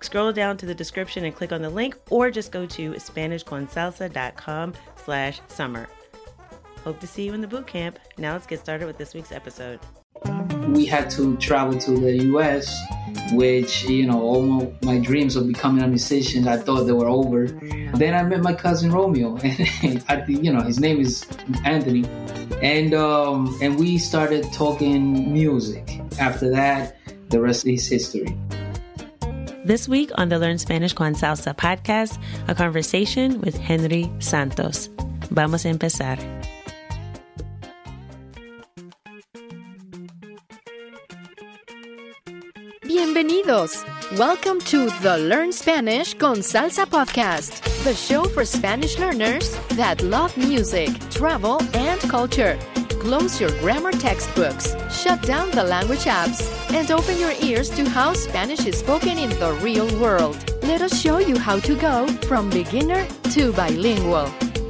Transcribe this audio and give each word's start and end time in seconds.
scroll 0.00 0.32
down 0.32 0.56
to 0.58 0.66
the 0.66 0.74
description 0.74 1.24
and 1.24 1.34
click 1.34 1.52
on 1.52 1.62
the 1.62 1.70
link 1.70 1.96
or 2.10 2.30
just 2.30 2.52
go 2.52 2.66
to 2.66 2.92
SpanishConsalsa.com 2.92 4.74
slash 5.04 5.40
summer. 5.48 5.88
Hope 6.84 6.98
to 7.00 7.06
see 7.06 7.24
you 7.24 7.34
in 7.34 7.40
the 7.40 7.46
boot 7.46 7.66
camp. 7.66 7.98
Now 8.16 8.32
let's 8.32 8.46
get 8.46 8.60
started 8.60 8.86
with 8.86 8.96
this 8.96 9.14
week's 9.14 9.32
episode. 9.32 9.80
We 10.68 10.86
had 10.86 11.10
to 11.10 11.36
travel 11.36 11.78
to 11.78 11.90
the 11.92 12.24
US, 12.34 12.78
which, 13.32 13.84
you 13.84 14.06
know, 14.06 14.20
all 14.20 14.76
my 14.82 14.98
dreams 14.98 15.36
of 15.36 15.46
becoming 15.46 15.82
a 15.82 15.88
musician, 15.88 16.46
I 16.46 16.56
thought 16.56 16.84
they 16.84 16.92
were 16.92 17.08
over. 17.08 17.46
Then 17.94 18.14
I 18.14 18.22
met 18.22 18.40
my 18.40 18.54
cousin 18.54 18.92
Romeo, 18.92 19.36
and 19.82 20.04
I, 20.08 20.24
you 20.26 20.52
know, 20.52 20.62
his 20.62 20.80
name 20.80 21.00
is 21.00 21.26
Anthony. 21.64 22.04
And, 22.62 22.94
um, 22.94 23.56
and 23.60 23.78
we 23.78 23.98
started 23.98 24.50
talking 24.52 25.32
music. 25.32 26.00
After 26.18 26.50
that, 26.50 26.96
the 27.30 27.40
rest 27.40 27.66
is 27.66 27.86
history. 27.88 28.36
This 29.62 29.86
week 29.86 30.10
on 30.14 30.30
the 30.30 30.38
Learn 30.38 30.56
Spanish 30.58 30.94
con 30.94 31.14
Salsa 31.14 31.54
podcast, 31.54 32.18
a 32.48 32.54
conversation 32.54 33.42
with 33.42 33.58
Henry 33.58 34.10
Santos. 34.18 34.88
Vamos 35.30 35.66
a 35.66 35.68
empezar. 35.68 36.18
Bienvenidos. 42.82 43.84
Welcome 44.18 44.60
to 44.62 44.88
the 45.02 45.18
Learn 45.18 45.52
Spanish 45.52 46.14
con 46.14 46.36
Salsa 46.38 46.86
podcast, 46.86 47.62
the 47.84 47.94
show 47.94 48.24
for 48.24 48.46
Spanish 48.46 48.98
learners 48.98 49.54
that 49.76 50.02
love 50.02 50.34
music, 50.38 50.88
travel, 51.10 51.60
and 51.74 52.00
culture. 52.08 52.58
Close 53.00 53.40
your 53.40 53.50
grammar 53.60 53.92
textbooks, 53.92 54.76
shut 54.92 55.22
down 55.22 55.50
the 55.52 55.64
language 55.64 56.04
apps, 56.04 56.44
and 56.70 56.90
open 56.90 57.18
your 57.18 57.32
ears 57.40 57.70
to 57.70 57.88
how 57.88 58.12
Spanish 58.12 58.66
is 58.66 58.78
spoken 58.78 59.16
in 59.16 59.30
the 59.40 59.54
real 59.62 59.88
world. 59.98 60.36
Let 60.62 60.82
us 60.82 61.00
show 61.00 61.16
you 61.16 61.38
how 61.38 61.60
to 61.60 61.74
go 61.76 62.06
from 62.28 62.50
beginner 62.50 63.06
to 63.32 63.54
bilingual. 63.54 64.26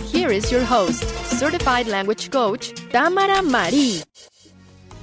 Here 0.06 0.30
is 0.30 0.52
your 0.52 0.62
host, 0.62 1.02
certified 1.26 1.88
language 1.88 2.30
coach, 2.30 2.72
Tamara 2.90 3.42
Marie. 3.42 4.00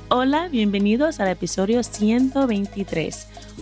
Hola, 0.09 0.47
bienvenidos 0.49 1.19
al 1.19 1.27
episodio 1.27 1.83
123. 1.83 3.11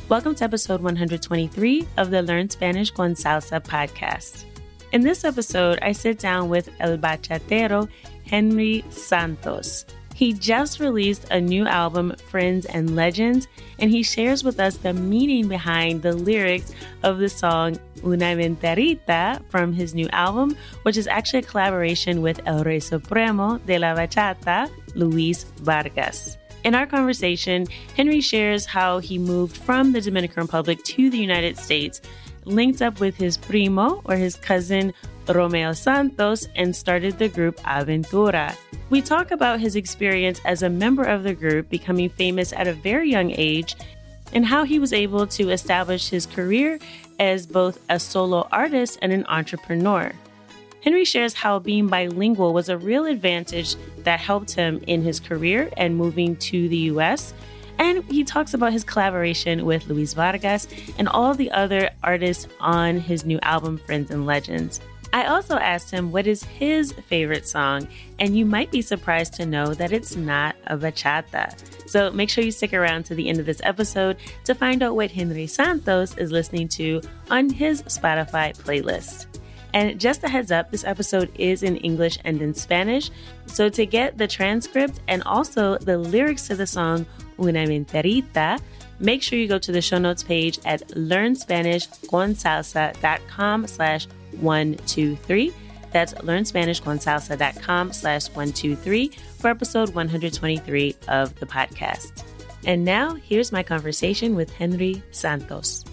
Welcome 0.09 0.35
to 0.35 0.43
episode 0.43 0.81
123 0.81 1.87
of 1.97 2.11
the 2.11 2.21
Learn 2.21 2.51
Spanish 2.51 2.91
con 2.91 3.15
Salsa 3.15 3.59
podcast. 3.59 4.45
In 4.91 5.01
this 5.01 5.25
episode, 5.25 5.79
I 5.81 5.91
sit 5.91 6.19
down 6.19 6.49
with 6.49 6.69
El 6.79 6.99
Bachatero 6.99 7.89
Henry 8.25 8.83
Santos. 8.89 9.85
He 10.15 10.31
just 10.31 10.79
released 10.79 11.25
a 11.29 11.41
new 11.41 11.67
album, 11.67 12.15
Friends 12.29 12.65
and 12.67 12.95
Legends, 12.95 13.49
and 13.79 13.91
he 13.91 14.01
shares 14.01 14.45
with 14.45 14.61
us 14.61 14.77
the 14.77 14.93
meaning 14.93 15.49
behind 15.49 16.03
the 16.03 16.13
lyrics 16.13 16.71
of 17.03 17.17
the 17.17 17.27
song 17.27 17.77
Una 18.01 18.33
Mentirita 18.35 19.43
from 19.49 19.73
his 19.73 19.93
new 19.93 20.07
album, 20.13 20.55
which 20.83 20.95
is 20.95 21.07
actually 21.07 21.39
a 21.39 21.43
collaboration 21.43 22.21
with 22.21 22.39
El 22.45 22.63
Rey 22.63 22.79
Supremo 22.79 23.57
de 23.67 23.77
la 23.77 23.93
Bachata, 23.93 24.69
Luis 24.95 25.43
Vargas. 25.57 26.37
In 26.63 26.75
our 26.75 26.87
conversation, 26.87 27.67
Henry 27.97 28.21
shares 28.21 28.65
how 28.65 28.99
he 28.99 29.19
moved 29.19 29.57
from 29.57 29.91
the 29.91 29.99
Dominican 29.99 30.43
Republic 30.43 30.81
to 30.85 31.09
the 31.09 31.19
United 31.19 31.57
States, 31.57 32.01
linked 32.45 32.81
up 32.81 33.01
with 33.01 33.17
his 33.17 33.35
primo 33.35 34.01
or 34.05 34.15
his 34.15 34.37
cousin 34.37 34.93
Romeo 35.33 35.73
Santos 35.73 36.47
and 36.55 36.75
started 36.75 37.17
the 37.17 37.29
group 37.29 37.57
Aventura. 37.61 38.55
We 38.89 39.01
talk 39.01 39.31
about 39.31 39.59
his 39.59 39.75
experience 39.75 40.39
as 40.45 40.61
a 40.61 40.69
member 40.69 41.03
of 41.03 41.23
the 41.23 41.33
group, 41.33 41.69
becoming 41.69 42.09
famous 42.09 42.53
at 42.53 42.67
a 42.67 42.73
very 42.73 43.09
young 43.09 43.31
age, 43.31 43.75
and 44.33 44.45
how 44.45 44.63
he 44.63 44.79
was 44.79 44.93
able 44.93 45.25
to 45.27 45.49
establish 45.49 46.09
his 46.09 46.25
career 46.25 46.79
as 47.19 47.47
both 47.47 47.79
a 47.89 47.99
solo 47.99 48.47
artist 48.51 48.99
and 49.01 49.11
an 49.11 49.25
entrepreneur. 49.27 50.11
Henry 50.85 51.03
shares 51.03 51.33
how 51.33 51.57
being 51.57 51.87
bilingual 51.87 52.53
was 52.53 52.69
a 52.69 52.77
real 52.77 53.05
advantage 53.05 53.75
that 54.03 54.19
helped 54.19 54.51
him 54.51 54.83
in 54.85 55.01
his 55.01 55.19
career 55.19 55.69
and 55.77 55.97
moving 55.97 56.35
to 56.35 56.69
the 56.69 56.77
US. 56.91 57.33
And 57.79 58.03
he 58.03 58.23
talks 58.23 58.53
about 58.53 58.71
his 58.71 58.83
collaboration 58.83 59.65
with 59.65 59.87
Luis 59.87 60.13
Vargas 60.13 60.67
and 60.99 61.09
all 61.09 61.33
the 61.33 61.51
other 61.51 61.89
artists 62.03 62.47
on 62.59 62.99
his 62.99 63.25
new 63.25 63.39
album, 63.41 63.79
Friends 63.79 64.11
and 64.11 64.27
Legends. 64.27 64.79
I 65.15 65.25
also 65.27 65.55
asked 65.55 65.91
him 65.91 66.11
what 66.11 66.27
is 66.27 66.43
his 66.43 66.91
favorite 66.91 67.47
song, 67.47 67.87
and 68.19 68.37
you 68.37 68.45
might 68.45 68.69
be 68.69 68.81
surprised 68.81 69.35
to 69.35 69.45
know 69.45 69.73
that 69.73 69.93
it's 69.93 70.17
not 70.17 70.57
a 70.67 70.77
bachata. 70.77 71.55
So 71.89 72.11
make 72.11 72.29
sure 72.29 72.43
you 72.43 72.51
stick 72.51 72.73
around 72.73 73.05
to 73.05 73.15
the 73.15 73.29
end 73.29 73.39
of 73.39 73.45
this 73.45 73.61
episode 73.63 74.17
to 74.43 74.53
find 74.53 74.83
out 74.83 74.97
what 74.97 75.11
Henry 75.11 75.47
Santos 75.47 76.17
is 76.17 76.33
listening 76.33 76.67
to 76.79 77.01
on 77.31 77.49
his 77.49 77.81
Spotify 77.83 78.53
playlist. 78.57 79.27
And 79.73 80.01
just 80.01 80.21
a 80.25 80.27
heads 80.27 80.51
up, 80.51 80.69
this 80.69 80.83
episode 80.83 81.31
is 81.35 81.63
in 81.63 81.77
English 81.77 82.19
and 82.25 82.41
in 82.41 82.53
Spanish. 82.53 83.09
So 83.45 83.69
to 83.69 83.85
get 83.85 84.17
the 84.17 84.27
transcript 84.27 84.99
and 85.07 85.23
also 85.23 85.77
the 85.77 85.97
lyrics 85.97 86.45
to 86.47 86.57
the 86.57 86.67
song 86.67 87.05
Una 87.39 87.65
Mentirita, 87.65 88.59
make 88.99 89.23
sure 89.23 89.39
you 89.39 89.47
go 89.47 89.59
to 89.59 89.71
the 89.71 89.81
show 89.81 89.97
notes 89.97 90.23
page 90.23 90.59
at 90.65 90.85
learnspanishconsalsa.com 90.89 93.67
slash 93.67 94.07
123. 94.41 95.53
That's 95.91 96.13
learnspanishconsalsa.com 96.13 97.93
slash 97.93 98.27
123 98.29 99.07
for 99.39 99.49
episode 99.49 99.89
123 99.95 100.95
of 101.07 101.33
the 101.39 101.45
podcast. 101.45 102.23
And 102.65 102.83
now, 102.83 103.13
here's 103.13 103.51
my 103.51 103.63
conversation 103.63 104.35
with 104.35 104.51
Henry 104.51 105.01
Santos. 105.11 105.85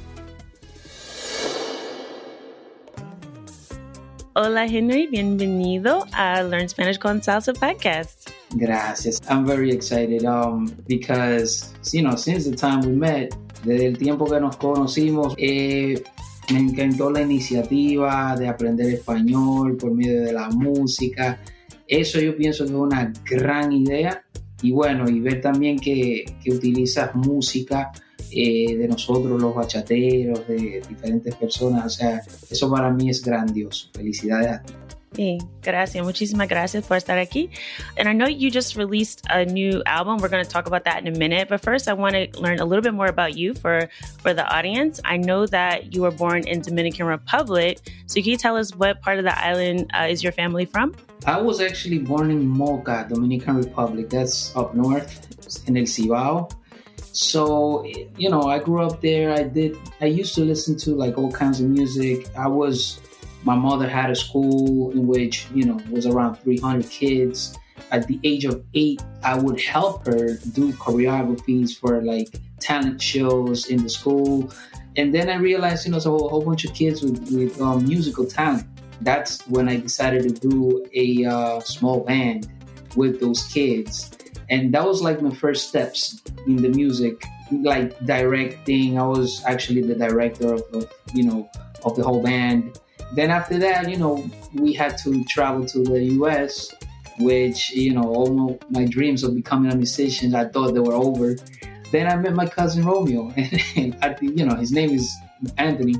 Hola, 4.34 4.66
Henry. 4.66 5.06
Bienvenido 5.08 6.06
a 6.16 6.42
Learn 6.42 6.66
Spanish 6.66 6.96
con 6.96 7.20
Salsa 7.20 7.52
podcast. 7.52 8.32
Gracias. 8.58 9.20
I'm 9.28 9.46
very 9.46 9.70
excited 9.70 10.24
um, 10.24 10.74
because, 10.88 11.70
you 11.92 12.00
know, 12.00 12.16
since 12.16 12.46
the 12.46 12.56
time 12.56 12.80
we 12.80 12.92
met, 12.92 13.34
desde 13.62 13.86
el 13.88 13.98
tiempo 13.98 14.24
que 14.24 14.40
nos 14.40 14.56
conocimos, 14.56 15.34
eh, 15.36 16.02
Me 16.52 16.58
encantó 16.58 17.10
la 17.10 17.22
iniciativa 17.22 18.36
de 18.36 18.48
aprender 18.48 18.92
español 18.92 19.76
por 19.76 19.92
medio 19.92 20.22
de 20.22 20.32
la 20.32 20.50
música. 20.50 21.40
Eso 21.86 22.20
yo 22.20 22.36
pienso 22.36 22.64
que 22.64 22.70
es 22.70 22.76
una 22.76 23.12
gran 23.24 23.72
idea 23.72 24.24
y 24.62 24.70
bueno, 24.70 25.08
y 25.08 25.20
ver 25.20 25.40
también 25.40 25.78
que, 25.78 26.24
que 26.42 26.50
utilizas 26.50 27.14
música 27.14 27.90
eh, 28.30 28.76
de 28.76 28.88
nosotros, 28.88 29.40
los 29.40 29.54
bachateros, 29.54 30.46
de 30.46 30.82
diferentes 30.88 31.34
personas. 31.34 31.86
O 31.86 31.90
sea, 31.90 32.22
eso 32.50 32.70
para 32.70 32.90
mí 32.90 33.10
es 33.10 33.22
grandioso. 33.22 33.88
Felicidades 33.92 34.52
a 34.52 34.62
ti. 34.62 34.72
Sí, 35.14 35.38
gracias. 35.62 36.02
Muchísimas 36.04 36.48
gracias 36.48 36.86
por 36.86 36.96
estar 36.96 37.18
aquí. 37.18 37.50
And 37.98 38.08
I 38.08 38.14
know 38.14 38.26
you 38.26 38.50
just 38.50 38.76
released 38.76 39.26
a 39.28 39.44
new 39.44 39.82
album. 39.84 40.18
We're 40.18 40.30
going 40.30 40.44
to 40.44 40.50
talk 40.50 40.66
about 40.66 40.84
that 40.84 41.04
in 41.04 41.14
a 41.14 41.18
minute. 41.18 41.48
But 41.50 41.60
first, 41.60 41.86
I 41.86 41.92
want 41.92 42.14
to 42.14 42.40
learn 42.40 42.60
a 42.60 42.64
little 42.64 42.82
bit 42.82 42.94
more 42.94 43.08
about 43.08 43.36
you 43.36 43.52
for, 43.52 43.90
for 44.20 44.32
the 44.32 44.46
audience. 44.46 45.00
I 45.04 45.18
know 45.18 45.46
that 45.46 45.94
you 45.94 46.02
were 46.02 46.10
born 46.10 46.46
in 46.46 46.62
Dominican 46.62 47.06
Republic. 47.06 47.78
So 48.06 48.22
can 48.22 48.30
you 48.30 48.38
tell 48.38 48.56
us 48.56 48.74
what 48.74 49.02
part 49.02 49.18
of 49.18 49.24
the 49.24 49.38
island 49.38 49.90
uh, 49.92 50.06
is 50.08 50.22
your 50.22 50.32
family 50.32 50.64
from? 50.64 50.94
I 51.26 51.40
was 51.40 51.60
actually 51.60 51.98
born 51.98 52.30
in 52.30 52.48
Moca, 52.48 53.06
Dominican 53.08 53.56
Republic. 53.56 54.08
That's 54.08 54.56
up 54.56 54.74
north 54.74 55.28
in 55.68 55.76
El 55.76 55.84
Cibao. 55.84 56.50
So, 57.12 57.84
you 58.16 58.30
know, 58.30 58.44
I 58.44 58.58
grew 58.58 58.82
up 58.82 59.02
there. 59.02 59.34
I 59.34 59.42
did, 59.42 59.76
I 60.00 60.06
used 60.06 60.34
to 60.36 60.40
listen 60.40 60.78
to 60.78 60.94
like 60.94 61.18
all 61.18 61.30
kinds 61.30 61.60
of 61.60 61.66
music. 61.66 62.34
I 62.34 62.48
was, 62.48 63.00
my 63.44 63.54
mother 63.54 63.88
had 63.88 64.10
a 64.10 64.14
school 64.14 64.90
in 64.92 65.06
which, 65.06 65.46
you 65.54 65.64
know, 65.64 65.80
was 65.90 66.06
around 66.06 66.36
300 66.36 66.88
kids. 66.88 67.58
At 67.90 68.06
the 68.06 68.18
age 68.24 68.44
of 68.44 68.64
eight, 68.74 69.02
I 69.22 69.38
would 69.38 69.60
help 69.60 70.06
her 70.06 70.34
do 70.52 70.72
choreographies 70.74 71.76
for 71.76 72.02
like 72.02 72.40
talent 72.60 73.02
shows 73.02 73.68
in 73.68 73.82
the 73.82 73.90
school. 73.90 74.52
And 74.96 75.14
then 75.14 75.28
I 75.28 75.36
realized, 75.36 75.86
you 75.86 75.92
know, 75.92 75.98
so 75.98 76.14
a 76.14 76.28
whole 76.28 76.44
bunch 76.44 76.64
of 76.64 76.74
kids 76.74 77.02
with, 77.02 77.30
with 77.32 77.60
um, 77.60 77.84
musical 77.84 78.26
talent. 78.26 78.66
That's 79.00 79.40
when 79.48 79.68
I 79.68 79.76
decided 79.78 80.22
to 80.22 80.48
do 80.48 80.86
a 80.94 81.24
uh, 81.24 81.60
small 81.60 82.00
band 82.00 82.48
with 82.94 83.20
those 83.20 83.42
kids 83.48 84.10
and 84.52 84.74
that 84.74 84.84
was 84.84 85.00
like 85.02 85.22
my 85.22 85.34
first 85.34 85.68
steps 85.68 86.20
in 86.46 86.56
the 86.56 86.68
music 86.68 87.24
like 87.62 87.98
directing 88.04 88.98
i 88.98 89.02
was 89.02 89.42
actually 89.46 89.80
the 89.80 89.94
director 89.94 90.52
of, 90.52 90.62
of, 90.74 90.92
you 91.14 91.24
know 91.24 91.48
of 91.84 91.96
the 91.96 92.02
whole 92.02 92.22
band 92.22 92.78
then 93.14 93.30
after 93.30 93.58
that 93.58 93.88
you 93.88 93.96
know 93.96 94.28
we 94.54 94.72
had 94.72 94.96
to 94.98 95.24
travel 95.24 95.64
to 95.64 95.82
the 95.82 96.00
us 96.00 96.74
which 97.18 97.70
you 97.72 97.92
know 97.92 98.02
all 98.02 98.58
my 98.70 98.84
dreams 98.84 99.22
of 99.22 99.34
becoming 99.34 99.70
a 99.72 99.76
musician 99.76 100.34
i 100.34 100.44
thought 100.44 100.72
they 100.72 100.80
were 100.80 100.94
over 100.94 101.36
then 101.90 102.06
i 102.06 102.16
met 102.16 102.34
my 102.34 102.46
cousin 102.46 102.84
romeo 102.84 103.30
and 103.76 103.96
I, 104.02 104.16
you 104.20 104.44
know 104.44 104.56
his 104.56 104.72
name 104.72 104.90
is 104.90 105.14
anthony 105.58 105.94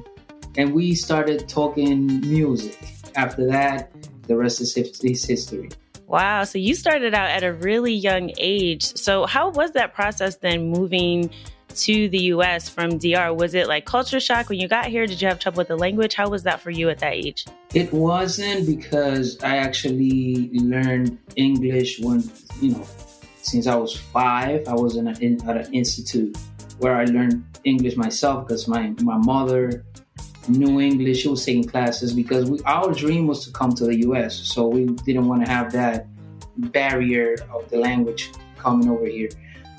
and 0.56 0.72
we 0.72 0.94
started 0.94 1.48
talking 1.48 2.20
music 2.20 2.78
after 3.14 3.46
that 3.48 3.90
the 4.26 4.36
rest 4.36 4.60
is 4.60 4.74
history 4.74 5.68
Wow. 6.12 6.44
So 6.44 6.58
you 6.58 6.74
started 6.74 7.14
out 7.14 7.30
at 7.30 7.42
a 7.42 7.54
really 7.54 7.94
young 7.94 8.32
age. 8.36 8.84
So, 8.98 9.24
how 9.24 9.48
was 9.48 9.70
that 9.72 9.94
process 9.94 10.36
then 10.36 10.68
moving 10.68 11.30
to 11.76 12.08
the 12.08 12.22
US 12.34 12.68
from 12.68 12.98
DR? 12.98 13.34
Was 13.34 13.54
it 13.54 13.68
like 13.68 13.84
culture 13.84 14.20
shock 14.20 14.48
when 14.48 14.58
you 14.58 14.68
got 14.68 14.86
here? 14.86 15.06
Did 15.06 15.20
you 15.20 15.28
have 15.28 15.38
trouble 15.38 15.58
with 15.58 15.68
the 15.68 15.76
language? 15.76 16.14
How 16.14 16.28
was 16.28 16.42
that 16.44 16.60
for 16.60 16.70
you 16.70 16.88
at 16.90 16.98
that 17.00 17.14
age? 17.14 17.46
It 17.74 17.92
wasn't 17.92 18.66
because 18.66 19.42
I 19.42 19.56
actually 19.56 20.50
learned 20.52 21.18
English 21.36 22.00
when, 22.00 22.22
you 22.60 22.72
know, 22.72 22.86
since 23.42 23.66
I 23.66 23.74
was 23.74 23.96
five, 23.96 24.68
I 24.68 24.74
was 24.74 24.96
in, 24.96 25.08
a, 25.08 25.18
in 25.20 25.42
at 25.48 25.66
an 25.66 25.74
institute 25.74 26.36
where 26.78 26.96
I 26.96 27.04
learned 27.04 27.44
English 27.64 27.96
myself 27.96 28.46
because 28.46 28.68
my, 28.68 28.94
my 29.02 29.18
mother 29.18 29.84
knew 30.48 30.80
English. 30.80 31.22
She 31.22 31.28
was 31.28 31.44
taking 31.44 31.64
classes 31.64 32.12
because 32.12 32.50
we, 32.50 32.60
our 32.64 32.92
dream 32.92 33.26
was 33.26 33.44
to 33.46 33.52
come 33.52 33.72
to 33.74 33.84
the 33.84 33.96
U.S. 34.00 34.34
So 34.36 34.68
we 34.68 34.86
didn't 34.86 35.26
want 35.26 35.44
to 35.44 35.50
have 35.50 35.72
that 35.72 36.06
barrier 36.56 37.36
of 37.52 37.68
the 37.70 37.78
language 37.78 38.30
coming 38.58 38.88
over 38.88 39.06
here. 39.06 39.28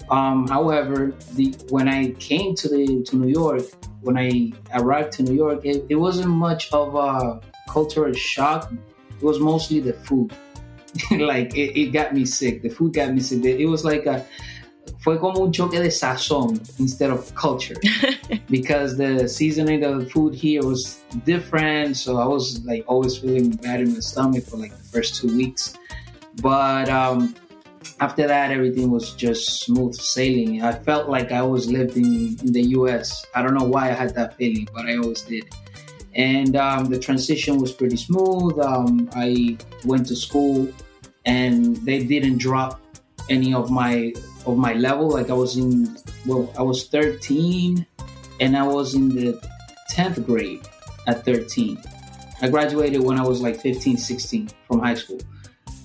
Um, 0.10 0.48
however, 0.48 1.14
the, 1.34 1.56
when 1.70 1.88
I 1.88 2.12
came 2.12 2.56
to 2.56 2.68
the 2.68 3.04
to 3.04 3.16
New 3.16 3.30
York, 3.30 3.64
when 4.02 4.18
I 4.18 4.52
arrived 4.74 5.14
to 5.14 5.24
New 5.24 5.34
York, 5.34 5.66
it, 5.66 5.86
it 5.90 5.96
wasn't 5.96 6.30
much 6.30 6.72
of 6.74 6.96
a 6.96 7.42
cultural 7.70 8.14
shock. 8.14 8.72
It 9.18 9.24
was 9.24 9.40
mostly 9.40 9.80
the 9.80 9.94
food. 9.94 10.34
like 11.12 11.56
it, 11.56 11.80
it, 11.80 11.92
got 11.92 12.14
me 12.14 12.26
sick. 12.26 12.62
The 12.62 12.70
food 12.70 12.94
got 12.94 13.14
me 13.14 13.22
sick. 13.22 13.44
It 13.44 13.66
was 13.66 13.84
like 13.84 14.06
a 14.06 14.26
fue 15.00 15.18
como 15.18 15.46
un 15.46 15.52
choque 15.52 15.80
de 15.80 15.90
sazón 15.90 16.60
instead 16.80 17.10
of 17.10 17.34
culture 17.36 17.76
because 18.50 18.98
the 18.98 19.28
seasoning 19.28 19.84
of 19.84 20.00
the 20.00 20.06
food 20.10 20.36
here 20.36 20.64
was 20.64 21.02
different. 21.26 21.98
So 21.98 22.18
I 22.18 22.26
was 22.26 22.64
like 22.66 22.84
always 22.88 23.18
feeling 23.18 23.52
bad 23.52 23.82
in 23.82 23.94
my 23.94 24.00
stomach 24.00 24.46
for 24.46 24.58
like 24.58 24.72
the 24.78 24.84
first 24.84 25.16
two 25.16 25.36
weeks. 25.36 25.76
But 26.42 26.90
um, 26.90 27.36
after 28.04 28.28
that, 28.28 28.52
everything 28.52 28.92
was 28.92 29.14
just 29.14 29.62
smooth 29.62 29.96
sailing. 29.96 30.62
I 30.62 30.74
felt 30.74 31.08
like 31.08 31.32
I 31.32 31.42
was 31.42 31.72
living 31.72 32.38
in 32.44 32.52
the 32.52 32.64
US. 32.78 33.26
I 33.34 33.42
don't 33.42 33.54
know 33.54 33.70
why 33.76 33.84
I 33.92 33.94
had 33.94 34.14
that 34.16 34.36
feeling, 34.36 34.68
but 34.76 34.86
I 34.88 34.98
always 34.98 35.22
did. 35.22 35.46
And 36.14 36.58
um, 36.58 36.86
the 36.94 37.00
transition 37.00 37.60
was 37.60 37.72
pretty 37.72 37.96
smooth. 37.96 38.60
Um, 38.60 39.10
I 39.16 39.58
went 39.86 40.06
to 40.08 40.18
school 40.18 40.68
and 41.26 41.78
they 41.88 42.04
didn't 42.04 42.40
drop 42.40 42.82
any 43.30 43.54
of 43.54 43.72
my 43.72 44.14
of 44.46 44.58
my 44.58 44.74
level. 44.74 45.08
Like 45.10 45.30
I 45.30 45.38
was 45.44 45.56
in, 45.56 45.98
well, 46.26 46.52
I 46.60 46.62
was 46.62 46.90
13 46.90 47.86
and 48.42 48.58
I 48.58 48.68
was 48.68 48.96
in 48.96 49.16
the 49.16 49.30
10th 49.90 50.26
grade 50.26 50.68
at 51.08 51.24
13. 51.24 51.82
I 52.42 52.50
graduated 52.50 53.02
when 53.02 53.18
I 53.18 53.26
was 53.26 53.40
like 53.42 53.62
15, 53.62 53.96
16 53.96 54.50
from 54.68 54.80
high 54.82 54.96
school. 54.96 55.22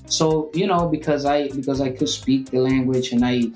So, 0.09 0.51
you 0.55 0.67
know, 0.67 0.89
because 0.89 1.25
I 1.25 1.49
because 1.49 1.81
I 1.81 1.91
could 1.91 2.09
speak 2.09 2.51
the 2.51 2.61
language 2.61 3.13
and 3.13 3.25
I 3.25 3.51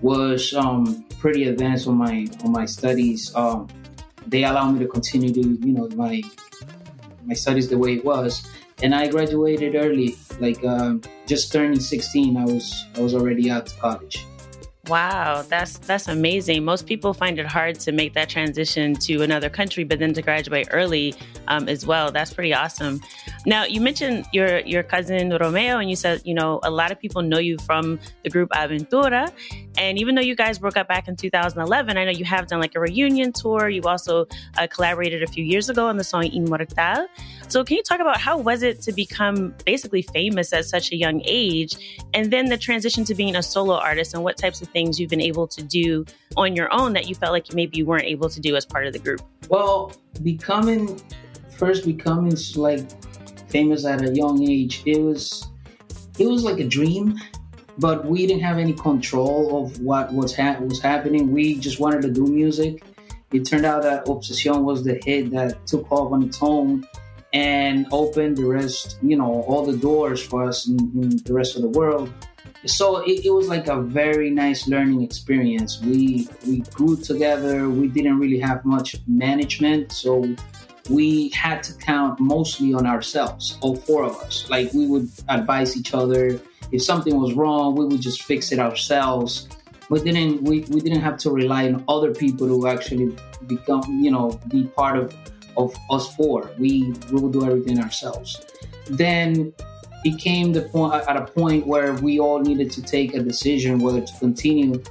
was 0.00 0.54
um, 0.54 1.04
pretty 1.18 1.44
advanced 1.48 1.86
on 1.86 1.96
my 1.96 2.26
on 2.44 2.52
my 2.52 2.64
studies, 2.64 3.34
um, 3.34 3.68
they 4.26 4.44
allowed 4.44 4.72
me 4.72 4.78
to 4.80 4.88
continue 4.88 5.32
to, 5.32 5.40
you 5.40 5.72
know, 5.72 5.88
my 5.94 6.22
my 7.24 7.34
studies 7.34 7.68
the 7.68 7.78
way 7.78 7.94
it 7.94 8.04
was. 8.04 8.46
And 8.82 8.94
I 8.94 9.08
graduated 9.08 9.74
early, 9.74 10.16
like 10.38 10.64
um, 10.64 11.02
just 11.26 11.52
turning 11.52 11.80
16. 11.80 12.36
I 12.36 12.44
was 12.44 12.86
I 12.96 13.00
was 13.00 13.14
already 13.14 13.50
out 13.50 13.70
of 13.70 13.78
college. 13.78 14.24
Wow, 14.88 15.42
that's 15.42 15.76
that's 15.78 16.08
amazing. 16.08 16.64
Most 16.64 16.86
people 16.86 17.12
find 17.12 17.38
it 17.38 17.46
hard 17.46 17.78
to 17.80 17.92
make 17.92 18.14
that 18.14 18.30
transition 18.30 18.94
to 18.94 19.22
another 19.22 19.50
country, 19.50 19.84
but 19.84 19.98
then 19.98 20.14
to 20.14 20.22
graduate 20.22 20.68
early 20.70 21.14
um, 21.48 21.68
as 21.68 21.84
well. 21.84 22.10
That's 22.10 22.32
pretty 22.32 22.54
awesome. 22.54 23.00
Now, 23.44 23.64
you 23.64 23.82
mentioned 23.82 24.24
your 24.32 24.60
your 24.60 24.82
cousin 24.82 25.36
Romeo, 25.38 25.76
and 25.78 25.90
you 25.90 25.96
said 25.96 26.22
you 26.24 26.34
know 26.34 26.60
a 26.62 26.70
lot 26.70 26.90
of 26.90 26.98
people 26.98 27.20
know 27.20 27.38
you 27.38 27.58
from 27.58 28.00
the 28.24 28.30
group 28.30 28.48
Aventura, 28.50 29.30
and 29.78 29.96
even 29.98 30.16
though 30.16 30.20
you 30.22 30.34
guys 30.34 30.58
broke 30.58 30.76
up 30.76 30.88
back 30.88 31.06
in 31.06 31.14
2011, 31.14 31.96
I 31.96 32.04
know 32.04 32.10
you 32.10 32.24
have 32.24 32.48
done 32.48 32.60
like 32.60 32.74
a 32.74 32.80
reunion 32.80 33.32
tour. 33.32 33.68
You 33.68 33.82
also 33.82 34.26
uh, 34.58 34.66
collaborated 34.66 35.22
a 35.22 35.26
few 35.28 35.44
years 35.44 35.68
ago 35.68 35.86
on 35.86 35.96
the 35.96 36.04
song 36.04 36.24
Inmortal. 36.24 37.06
So, 37.46 37.62
can 37.62 37.76
you 37.76 37.82
talk 37.84 38.00
about 38.00 38.20
how 38.20 38.36
was 38.36 38.62
it 38.62 38.82
to 38.82 38.92
become 38.92 39.54
basically 39.64 40.02
famous 40.02 40.52
at 40.52 40.64
such 40.64 40.90
a 40.90 40.96
young 40.96 41.22
age, 41.24 42.02
and 42.12 42.32
then 42.32 42.46
the 42.46 42.58
transition 42.58 43.04
to 43.04 43.14
being 43.14 43.36
a 43.36 43.42
solo 43.42 43.76
artist, 43.76 44.14
and 44.14 44.24
what 44.24 44.36
types 44.36 44.60
of 44.60 44.68
things 44.68 44.98
you've 44.98 45.10
been 45.10 45.20
able 45.20 45.46
to 45.46 45.62
do 45.62 46.04
on 46.36 46.56
your 46.56 46.72
own 46.72 46.92
that 46.94 47.08
you 47.08 47.14
felt 47.14 47.32
like 47.32 47.54
maybe 47.54 47.78
you 47.78 47.86
weren't 47.86 48.04
able 48.04 48.28
to 48.28 48.40
do 48.40 48.56
as 48.56 48.66
part 48.66 48.86
of 48.86 48.92
the 48.92 48.98
group? 48.98 49.22
Well, 49.48 49.92
becoming 50.24 51.00
first 51.50 51.84
becoming 51.84 52.36
like 52.56 52.84
famous 53.48 53.84
at 53.84 54.02
a 54.02 54.12
young 54.12 54.42
age, 54.42 54.82
it 54.86 55.00
was 55.00 55.48
it 56.18 56.26
was 56.26 56.42
like 56.42 56.58
a 56.58 56.66
dream, 56.66 57.16
but 57.78 58.04
we 58.06 58.26
didn't 58.26 58.42
have 58.42 58.58
any 58.58 58.72
control 58.72 59.64
of 59.64 59.80
what 59.80 60.12
was 60.12 60.34
ha- 60.34 60.58
was 60.60 60.80
happening. 60.80 61.32
We 61.32 61.56
just 61.56 61.80
wanted 61.80 62.02
to 62.02 62.10
do 62.10 62.26
music. 62.26 62.82
It 63.32 63.44
turned 63.44 63.66
out 63.66 63.82
that 63.82 64.08
Obsession 64.08 64.64
was 64.64 64.84
the 64.84 65.00
hit 65.04 65.30
that 65.32 65.66
took 65.66 65.90
off 65.92 66.12
on 66.12 66.22
its 66.22 66.38
own 66.40 66.86
and 67.32 67.86
opened 67.92 68.38
the 68.38 68.46
rest, 68.46 68.98
you 69.02 69.16
know, 69.16 69.42
all 69.42 69.66
the 69.66 69.76
doors 69.76 70.22
for 70.22 70.44
us 70.44 70.66
in, 70.66 70.78
in 70.94 71.16
the 71.24 71.34
rest 71.34 71.56
of 71.56 71.62
the 71.62 71.68
world 71.68 72.12
so 72.66 72.98
it, 72.98 73.24
it, 73.24 73.30
was 73.30 73.48
like 73.48 73.68
a 73.68 73.80
very 73.80 74.30
nice 74.30 74.66
learning 74.66 75.02
experience 75.02 75.80
we 75.80 76.28
we 76.46 76.58
grew 76.74 76.96
together 76.96 77.68
we 77.68 77.86
didn't 77.88 78.18
really 78.18 78.38
have 78.38 78.64
much 78.64 78.96
management 79.06 79.92
so 79.92 80.34
we 80.90 81.28
had 81.30 81.62
to 81.62 81.72
count 81.74 82.18
mostly 82.18 82.74
on 82.74 82.86
ourselves 82.86 83.58
all 83.60 83.76
four 83.76 84.04
of 84.04 84.16
us 84.16 84.48
like 84.50 84.72
we 84.72 84.86
would 84.86 85.08
advise 85.28 85.76
each 85.76 85.94
other 85.94 86.40
if 86.72 86.82
something 86.82 87.18
was 87.18 87.32
wrong 87.34 87.74
we 87.74 87.84
would 87.86 88.00
just 88.00 88.22
fix 88.22 88.52
it 88.52 88.58
ourselves. 88.58 89.48
We 89.90 90.00
didn't 90.00 90.42
we, 90.42 90.60
we 90.68 90.80
didn't 90.80 91.00
have 91.00 91.16
to 91.18 91.30
rely 91.30 91.66
on 91.66 91.82
other 91.88 92.12
people 92.12 92.46
to 92.46 92.68
actually 92.68 93.16
become 93.46 93.82
you 94.02 94.10
know 94.10 94.38
be 94.48 94.64
part 94.64 94.98
of 94.98 95.14
of 95.56 95.74
us 95.90 96.14
four 96.14 96.50
we 96.58 96.92
we 97.10 97.20
would 97.20 97.32
do 97.32 97.44
everything 97.44 97.80
ourselves. 97.80 98.44
Then 98.90 99.52
it 100.04 100.18
came 100.18 100.52
the 100.52 100.62
point 100.62 100.94
at 100.94 101.16
a 101.16 101.24
point 101.24 101.66
where 101.66 101.94
we 101.94 102.20
all 102.20 102.40
needed 102.40 102.70
to 102.72 102.82
take 102.82 103.14
a 103.14 103.22
decision 103.22 103.78
whether 103.78 104.00
to 104.00 104.14
continue 104.18 104.82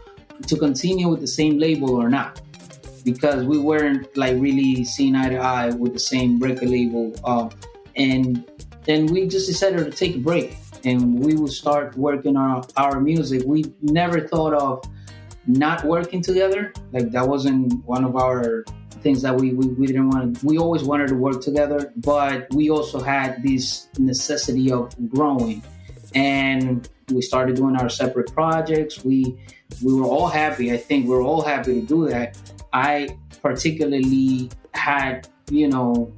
to 0.45 0.55
continue 0.57 1.07
with 1.07 1.21
the 1.21 1.27
same 1.27 1.57
label 1.57 1.95
or 1.95 2.09
not. 2.09 2.41
Because 3.03 3.45
we 3.45 3.57
weren't 3.57 4.17
like 4.17 4.35
really 4.37 4.83
seeing 4.83 5.15
eye 5.15 5.29
to 5.29 5.37
eye 5.37 5.69
with 5.69 5.93
the 5.93 5.99
same 5.99 6.39
record 6.39 6.69
label 6.69 7.15
uh, 7.23 7.49
and 7.95 8.45
then 8.85 9.05
we 9.07 9.27
just 9.27 9.47
decided 9.47 9.83
to 9.85 9.91
take 9.91 10.15
a 10.15 10.19
break 10.19 10.55
and 10.83 11.19
we 11.19 11.35
would 11.35 11.51
start 11.51 11.97
working 11.97 12.35
on 12.35 12.63
our 12.75 12.99
music, 12.99 13.43
we 13.45 13.65
never 13.81 14.27
thought 14.27 14.53
of 14.53 14.83
not 15.45 15.83
working 15.85 16.21
together. 16.21 16.73
Like 16.91 17.11
that 17.11 17.27
wasn't 17.27 17.85
one 17.85 18.03
of 18.03 18.15
our 18.15 18.65
things 19.01 19.21
that 19.21 19.35
we, 19.35 19.53
we, 19.53 19.67
we 19.67 19.87
didn't 19.87 20.09
want 20.09 20.39
to, 20.39 20.45
we 20.45 20.57
always 20.57 20.83
wanted 20.83 21.07
to 21.09 21.15
work 21.15 21.41
together, 21.41 21.93
but 21.97 22.47
we 22.53 22.69
also 22.69 22.99
had 22.99 23.41
this 23.43 23.87
necessity 23.97 24.71
of 24.71 24.93
growing. 25.09 25.63
And 26.15 26.87
we 27.11 27.21
started 27.21 27.55
doing 27.55 27.75
our 27.75 27.89
separate 27.89 28.33
projects. 28.33 29.03
We 29.03 29.37
we 29.83 29.93
were 29.93 30.05
all 30.05 30.27
happy. 30.27 30.71
I 30.71 30.77
think 30.77 31.05
we 31.05 31.11
were 31.11 31.21
all 31.21 31.41
happy 31.41 31.81
to 31.81 31.85
do 31.85 32.09
that. 32.09 32.37
I 32.73 33.09
particularly 33.41 34.49
had, 34.73 35.27
you 35.51 35.67
know, 35.67 36.13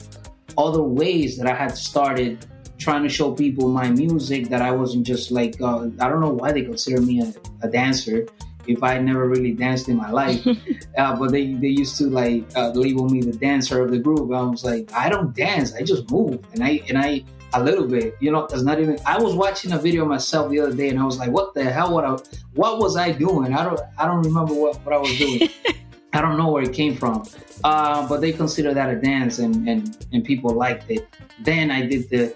other 0.57 0.83
ways 0.83 1.37
that 1.37 1.47
I 1.47 1.55
had 1.55 1.77
started 1.77 2.45
trying 2.79 3.03
to 3.03 3.09
show 3.09 3.31
people 3.31 3.67
my 3.67 3.89
music 3.89 4.49
that 4.49 4.61
I 4.61 4.71
wasn't 4.71 5.05
just 5.05 5.31
like 5.31 5.59
uh, 5.61 5.89
I 5.99 6.09
don't 6.09 6.21
know 6.21 6.31
why 6.31 6.51
they 6.51 6.63
consider 6.63 7.01
me 7.01 7.21
a, 7.21 7.33
a 7.61 7.69
dancer 7.69 8.25
if 8.67 8.83
I 8.83 8.99
never 8.99 9.27
really 9.27 9.51
danced 9.51 9.89
in 9.89 9.97
my 9.97 10.11
life. 10.11 10.45
uh, 10.97 11.15
but 11.15 11.31
they, 11.31 11.53
they 11.53 11.67
used 11.67 11.97
to 11.97 12.05
like 12.05 12.45
uh, 12.55 12.69
label 12.69 13.09
me 13.09 13.21
the 13.21 13.33
dancer 13.33 13.83
of 13.83 13.91
the 13.91 13.99
group. 13.99 14.31
I 14.31 14.41
was 14.43 14.63
like, 14.63 14.91
I 14.93 15.09
don't 15.09 15.35
dance, 15.35 15.75
I 15.75 15.81
just 15.81 16.09
move, 16.11 16.39
and 16.53 16.63
I 16.63 16.81
and 16.87 16.97
I 16.97 17.23
a 17.53 17.63
little 17.63 17.87
bit. 17.87 18.15
You 18.19 18.31
know, 18.31 18.45
it's 18.45 18.61
not 18.61 18.79
even. 18.79 18.97
I 19.05 19.17
was 19.17 19.33
watching 19.35 19.71
a 19.73 19.77
video 19.77 20.03
of 20.03 20.09
myself 20.09 20.49
the 20.49 20.59
other 20.59 20.73
day, 20.73 20.89
and 20.89 20.99
I 20.99 21.03
was 21.03 21.17
like, 21.17 21.31
what 21.31 21.53
the 21.53 21.63
hell? 21.63 21.93
What 21.93 22.05
I, 22.05 22.17
what 22.53 22.79
was 22.79 22.95
I 22.95 23.11
doing? 23.11 23.53
I 23.53 23.63
don't 23.63 23.79
I 23.97 24.05
don't 24.05 24.23
remember 24.23 24.53
what, 24.53 24.77
what 24.85 24.93
I 24.93 24.97
was 24.97 25.17
doing. 25.17 25.49
I 26.13 26.21
don't 26.21 26.37
know 26.37 26.51
where 26.51 26.63
it 26.63 26.73
came 26.73 26.95
from. 26.95 27.23
Uh, 27.63 28.07
but 28.07 28.19
they 28.21 28.31
consider 28.31 28.73
that 28.73 28.89
a 28.89 28.95
dance, 28.95 29.39
and 29.39 29.67
and 29.67 30.07
and 30.13 30.23
people 30.23 30.51
liked 30.51 30.89
it. 30.89 31.07
Then 31.41 31.71
I 31.71 31.85
did 31.85 32.09
the 32.09 32.35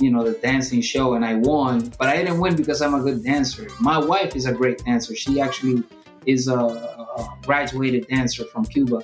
you 0.00 0.10
know 0.10 0.24
the 0.24 0.38
dancing 0.38 0.80
show 0.80 1.14
and 1.14 1.24
I 1.24 1.34
won, 1.34 1.92
but 1.98 2.08
I 2.08 2.16
didn't 2.16 2.40
win 2.40 2.56
because 2.56 2.82
I'm 2.82 2.94
a 2.94 3.00
good 3.00 3.22
dancer. 3.22 3.68
My 3.80 3.98
wife 3.98 4.34
is 4.34 4.46
a 4.46 4.52
great 4.52 4.84
dancer. 4.84 5.14
She 5.14 5.40
actually 5.40 5.84
is 6.26 6.48
a, 6.48 6.56
a 6.56 7.38
graduated 7.44 8.08
dancer 8.08 8.44
from 8.46 8.64
Cuba, 8.64 9.02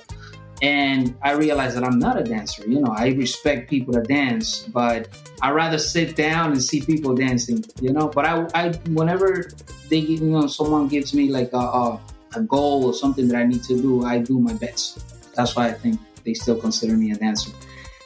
and 0.61 1.15
I 1.21 1.31
realized 1.31 1.77
that 1.77 1.83
I'm 1.83 1.99
not 1.99 2.19
a 2.19 2.23
dancer. 2.23 2.67
You 2.67 2.81
know, 2.81 2.91
I 2.91 3.09
respect 3.09 3.69
people 3.69 3.93
that 3.93 4.07
dance, 4.07 4.61
but 4.61 5.07
I 5.41 5.51
rather 5.51 5.77
sit 5.77 6.15
down 6.15 6.51
and 6.51 6.63
see 6.63 6.81
people 6.81 7.13
dancing. 7.15 7.63
You 7.79 7.93
know, 7.93 8.07
but 8.07 8.25
I, 8.25 8.47
I 8.55 8.69
whenever 8.89 9.49
they 9.89 9.97
you 9.97 10.19
know 10.21 10.47
someone 10.47 10.87
gives 10.87 11.13
me 11.13 11.29
like 11.29 11.53
a, 11.53 11.57
a, 11.57 12.01
a 12.35 12.41
goal 12.41 12.85
or 12.85 12.93
something 12.93 13.27
that 13.27 13.37
I 13.37 13.43
need 13.43 13.63
to 13.63 13.79
do, 13.79 14.03
I 14.03 14.17
do 14.19 14.39
my 14.39 14.53
best. 14.53 15.35
That's 15.35 15.55
why 15.55 15.67
I 15.67 15.73
think 15.73 15.99
they 16.23 16.33
still 16.33 16.59
consider 16.59 16.97
me 16.97 17.11
a 17.11 17.15
dancer. 17.15 17.51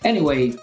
Anyway, 0.03 0.55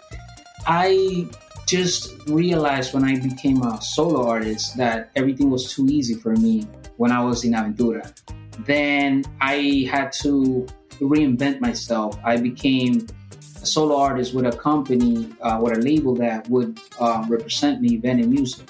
I 0.67 1.27
just 1.69 2.17
realized 2.29 2.95
when 2.95 3.05
I 3.05 3.19
became 3.21 3.63
a 3.63 3.81
solo 3.83 4.27
artist 4.27 4.77
that 4.79 5.11
everything 5.15 5.51
was 5.51 5.71
too 5.73 5.87
easy 5.87 6.15
for 6.15 6.35
me 6.35 6.67
when 6.97 7.13
I 7.13 7.23
was 7.23 7.45
in 7.45 7.53
Aventura. 7.53 8.11
Then 8.65 9.25
I 9.41 9.87
had 9.91 10.11
to 10.23 10.67
reinvent 10.99 11.61
myself. 11.61 12.19
I 12.25 12.39
became 12.39 13.07
a 13.63 13.67
solo 13.67 13.97
artist 13.97 14.35
with 14.35 14.47
a 14.47 14.57
company, 14.57 15.31
uh, 15.43 15.61
with 15.63 15.77
a 15.77 15.81
label 15.81 16.15
that 16.17 16.49
would 16.49 16.81
uh, 16.99 17.25
represent 17.29 17.83
me, 17.83 17.99
Vene 17.99 18.29
Music. 18.29 18.67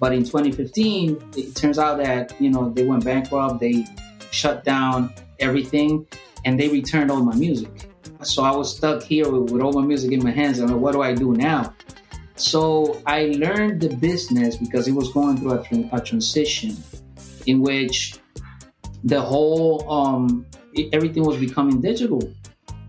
But 0.00 0.14
in 0.14 0.24
2015, 0.24 1.32
it 1.36 1.54
turns 1.54 1.78
out 1.78 1.98
that 1.98 2.34
you 2.40 2.50
know 2.50 2.70
they 2.70 2.86
went 2.86 3.04
bankrupt. 3.04 3.60
They 3.60 3.84
shut 4.30 4.64
down 4.64 5.12
everything, 5.40 6.06
and 6.46 6.58
they 6.58 6.68
returned 6.68 7.10
all 7.10 7.22
my 7.22 7.34
music. 7.34 7.90
So 8.22 8.42
I 8.42 8.50
was 8.50 8.74
stuck 8.74 9.02
here 9.02 9.30
with, 9.30 9.50
with 9.52 9.60
all 9.62 9.72
my 9.72 9.86
music 9.86 10.12
in 10.12 10.24
my 10.24 10.30
hands. 10.30 10.58
And 10.58 10.80
what 10.80 10.92
do 10.92 11.02
I 11.02 11.14
do 11.14 11.32
now? 11.34 11.74
So 12.40 13.02
I 13.06 13.34
learned 13.36 13.82
the 13.82 13.94
business 13.96 14.56
because 14.56 14.88
it 14.88 14.92
was 14.92 15.12
going 15.12 15.36
through 15.36 15.52
a, 15.52 15.88
a 15.92 16.00
transition 16.00 16.74
in 17.44 17.60
which 17.60 18.14
the 19.04 19.20
whole 19.20 19.84
um, 19.92 20.46
everything 20.94 21.22
was 21.22 21.36
becoming 21.36 21.82
digital. 21.82 22.22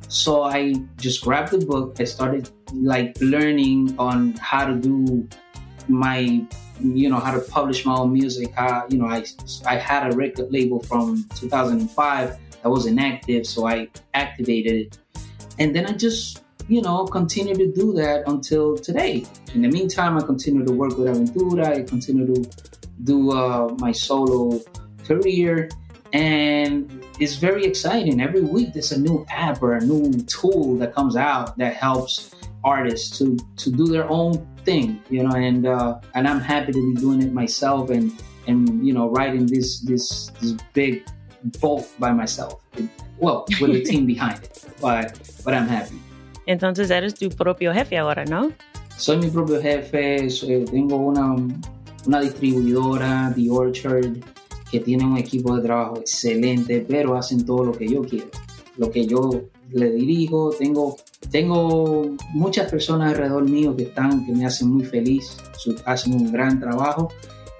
So 0.08 0.44
I 0.44 0.76
just 0.98 1.22
grabbed 1.22 1.52
the 1.52 1.66
book. 1.66 1.98
I 2.00 2.06
started 2.06 2.50
like 2.74 3.18
learning 3.20 3.94
on 4.00 4.36
how 4.36 4.68
to 4.68 4.76
do 4.76 5.28
my, 5.90 6.46
you 6.80 7.10
know, 7.10 7.20
how 7.20 7.34
to 7.34 7.42
publish 7.42 7.86
my 7.86 7.96
own 7.96 8.14
music. 8.14 8.54
How 8.54 8.88
you 8.90 9.00
know, 9.00 9.08
I 9.08 9.26
I 9.66 9.76
had 9.76 10.14
a 10.14 10.16
record 10.16 10.50
label 10.50 10.80
from 10.84 11.28
2005 11.36 12.40
that 12.64 12.70
was 12.70 12.86
inactive, 12.86 13.46
so 13.46 13.68
I 13.68 13.90
activated 14.14 14.76
it, 14.88 14.98
and 15.60 15.76
then 15.76 15.88
I 15.88 15.92
just 15.92 16.42
you 16.72 16.82
know, 16.82 17.06
continue 17.06 17.54
to 17.54 17.70
do 17.70 17.92
that 17.92 18.24
until 18.28 18.78
today. 18.78 19.26
In 19.54 19.62
the 19.62 19.68
meantime, 19.68 20.18
I 20.18 20.22
continue 20.22 20.66
to 20.66 20.72
work 20.72 20.98
with 20.98 21.10
Aventura. 21.10 21.66
I 21.68 21.82
continue 21.84 22.34
to 22.34 22.50
do 23.04 23.32
uh, 23.32 23.76
my 23.80 23.92
solo 23.92 24.58
career, 25.06 25.70
and 26.14 27.04
it's 27.20 27.36
very 27.36 27.66
exciting. 27.66 28.22
Every 28.22 28.40
week, 28.40 28.72
there's 28.72 28.94
a 28.94 29.00
new 29.02 29.26
app 29.30 29.62
or 29.62 29.74
a 29.74 29.82
new 29.82 30.14
tool 30.24 30.78
that 30.78 30.96
comes 30.96 31.18
out 31.18 31.58
that 31.58 31.76
helps 31.76 32.32
artists 32.64 33.18
to 33.18 33.38
to 33.58 33.70
do 33.70 33.88
their 33.88 34.10
own 34.10 34.32
thing, 34.64 35.04
you 35.10 35.24
know. 35.24 35.36
And 35.36 35.68
uh, 35.68 36.00
and 36.16 36.26
I'm 36.26 36.40
happy 36.40 36.72
to 36.72 36.94
be 36.94 37.02
doing 37.02 37.22
it 37.22 37.34
myself 37.34 37.90
and 37.90 38.14
and 38.48 38.88
you 38.88 38.94
know 38.94 39.10
writing 39.10 39.46
this 39.46 39.82
this 39.82 40.32
this 40.40 40.54
big 40.72 41.04
book 41.60 41.86
by 42.00 42.14
myself. 42.14 42.64
Well, 43.18 43.46
with 43.60 43.76
a 43.76 43.84
team 43.84 44.06
behind 44.14 44.42
it, 44.46 44.66
but 44.80 45.20
but 45.44 45.54
I'm 45.54 45.68
happy. 45.68 46.00
Entonces 46.46 46.90
eres 46.90 47.16
tu 47.16 47.30
propio 47.30 47.74
jefe 47.74 47.98
ahora, 47.98 48.26
¿no? 48.26 48.52
Soy 48.98 49.18
mi 49.18 49.30
propio 49.30 49.62
jefe, 49.62 50.30
soy, 50.30 50.66
tengo 50.66 50.98
una, 50.98 51.36
una 52.06 52.20
distribuidora, 52.22 53.32
The 53.36 53.50
Orchard, 53.50 54.18
que 54.70 54.80
tiene 54.80 55.06
un 55.06 55.18
equipo 55.18 55.56
de 55.56 55.64
trabajo 55.64 55.98
excelente, 55.98 56.86
pero 56.88 57.16
hacen 57.16 57.46
todo 57.46 57.66
lo 57.66 57.72
que 57.74 57.88
yo 57.88 58.02
quiero, 58.02 58.28
lo 58.78 58.90
que 58.90 59.06
yo 59.06 59.30
le 59.72 59.92
dirijo. 59.92 60.52
Tengo, 60.52 60.98
tengo 61.30 62.16
muchas 62.34 62.72
personas 62.72 63.12
alrededor 63.12 63.50
mío 63.50 63.76
que 63.76 63.84
están, 63.84 64.26
que 64.26 64.32
me 64.32 64.46
hacen 64.46 64.70
muy 64.70 64.86
feliz, 64.86 65.38
hacen 65.86 66.14
un 66.14 66.32
gran 66.32 66.60
trabajo. 66.60 67.10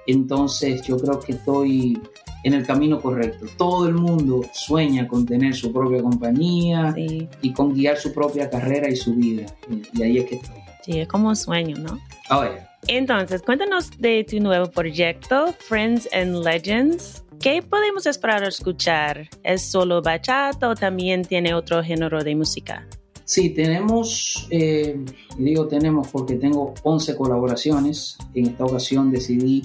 Entonces 0.06 0.82
yo 0.82 0.96
creo 0.96 1.20
que 1.20 1.32
estoy 1.32 2.00
en 2.42 2.54
el 2.54 2.66
camino 2.66 3.00
correcto. 3.00 3.46
Todo 3.56 3.86
el 3.88 3.94
mundo 3.94 4.42
sueña 4.52 5.06
con 5.06 5.24
tener 5.26 5.54
su 5.54 5.72
propia 5.72 6.02
compañía 6.02 6.92
Sí, 6.94 7.28
y 7.40 7.52
con 7.52 7.74
guiar 7.74 7.96
su 7.96 8.12
propia 8.12 8.50
carrera 8.50 8.88
y 8.88 8.96
su 8.96 9.14
vida. 9.14 9.46
Y, 9.70 9.98
y 9.98 10.02
ahí 10.02 10.18
es 10.18 10.24
que 10.26 10.34
estoy. 10.36 10.56
sí, 10.82 11.00
es 11.00 11.08
como 11.08 11.28
un 11.28 11.36
sueño, 11.36 11.76
¿no? 11.78 11.98
Oh, 12.30 12.42
yeah. 12.42 12.68
Entonces, 12.88 13.42
cuéntanos 13.42 13.90
de 13.98 14.24
tu 14.24 14.40
nuevo 14.40 14.68
proyecto, 14.70 15.54
Friends 15.60 16.08
and 16.12 16.44
Legends. 16.44 17.22
¿Qué 17.40 17.62
podemos 17.62 18.06
esperar 18.06 18.42
a 18.44 18.48
escuchar? 18.48 19.28
¿Es 19.44 19.62
solo 19.62 20.02
bachata 20.02 20.68
o 20.68 20.74
también 20.74 21.22
tiene 21.24 21.54
otro 21.54 21.82
género 21.82 22.22
de 22.22 22.34
música? 22.34 22.86
Sí, 23.24 23.50
tenemos, 23.50 24.46
eh, 24.50 25.04
digo 25.38 25.66
tenemos 25.66 26.08
porque 26.08 26.34
tengo 26.34 26.74
11 26.82 27.16
colaboraciones. 27.16 28.18
En 28.34 28.46
esta 28.46 28.64
ocasión 28.64 29.10
decidí 29.12 29.62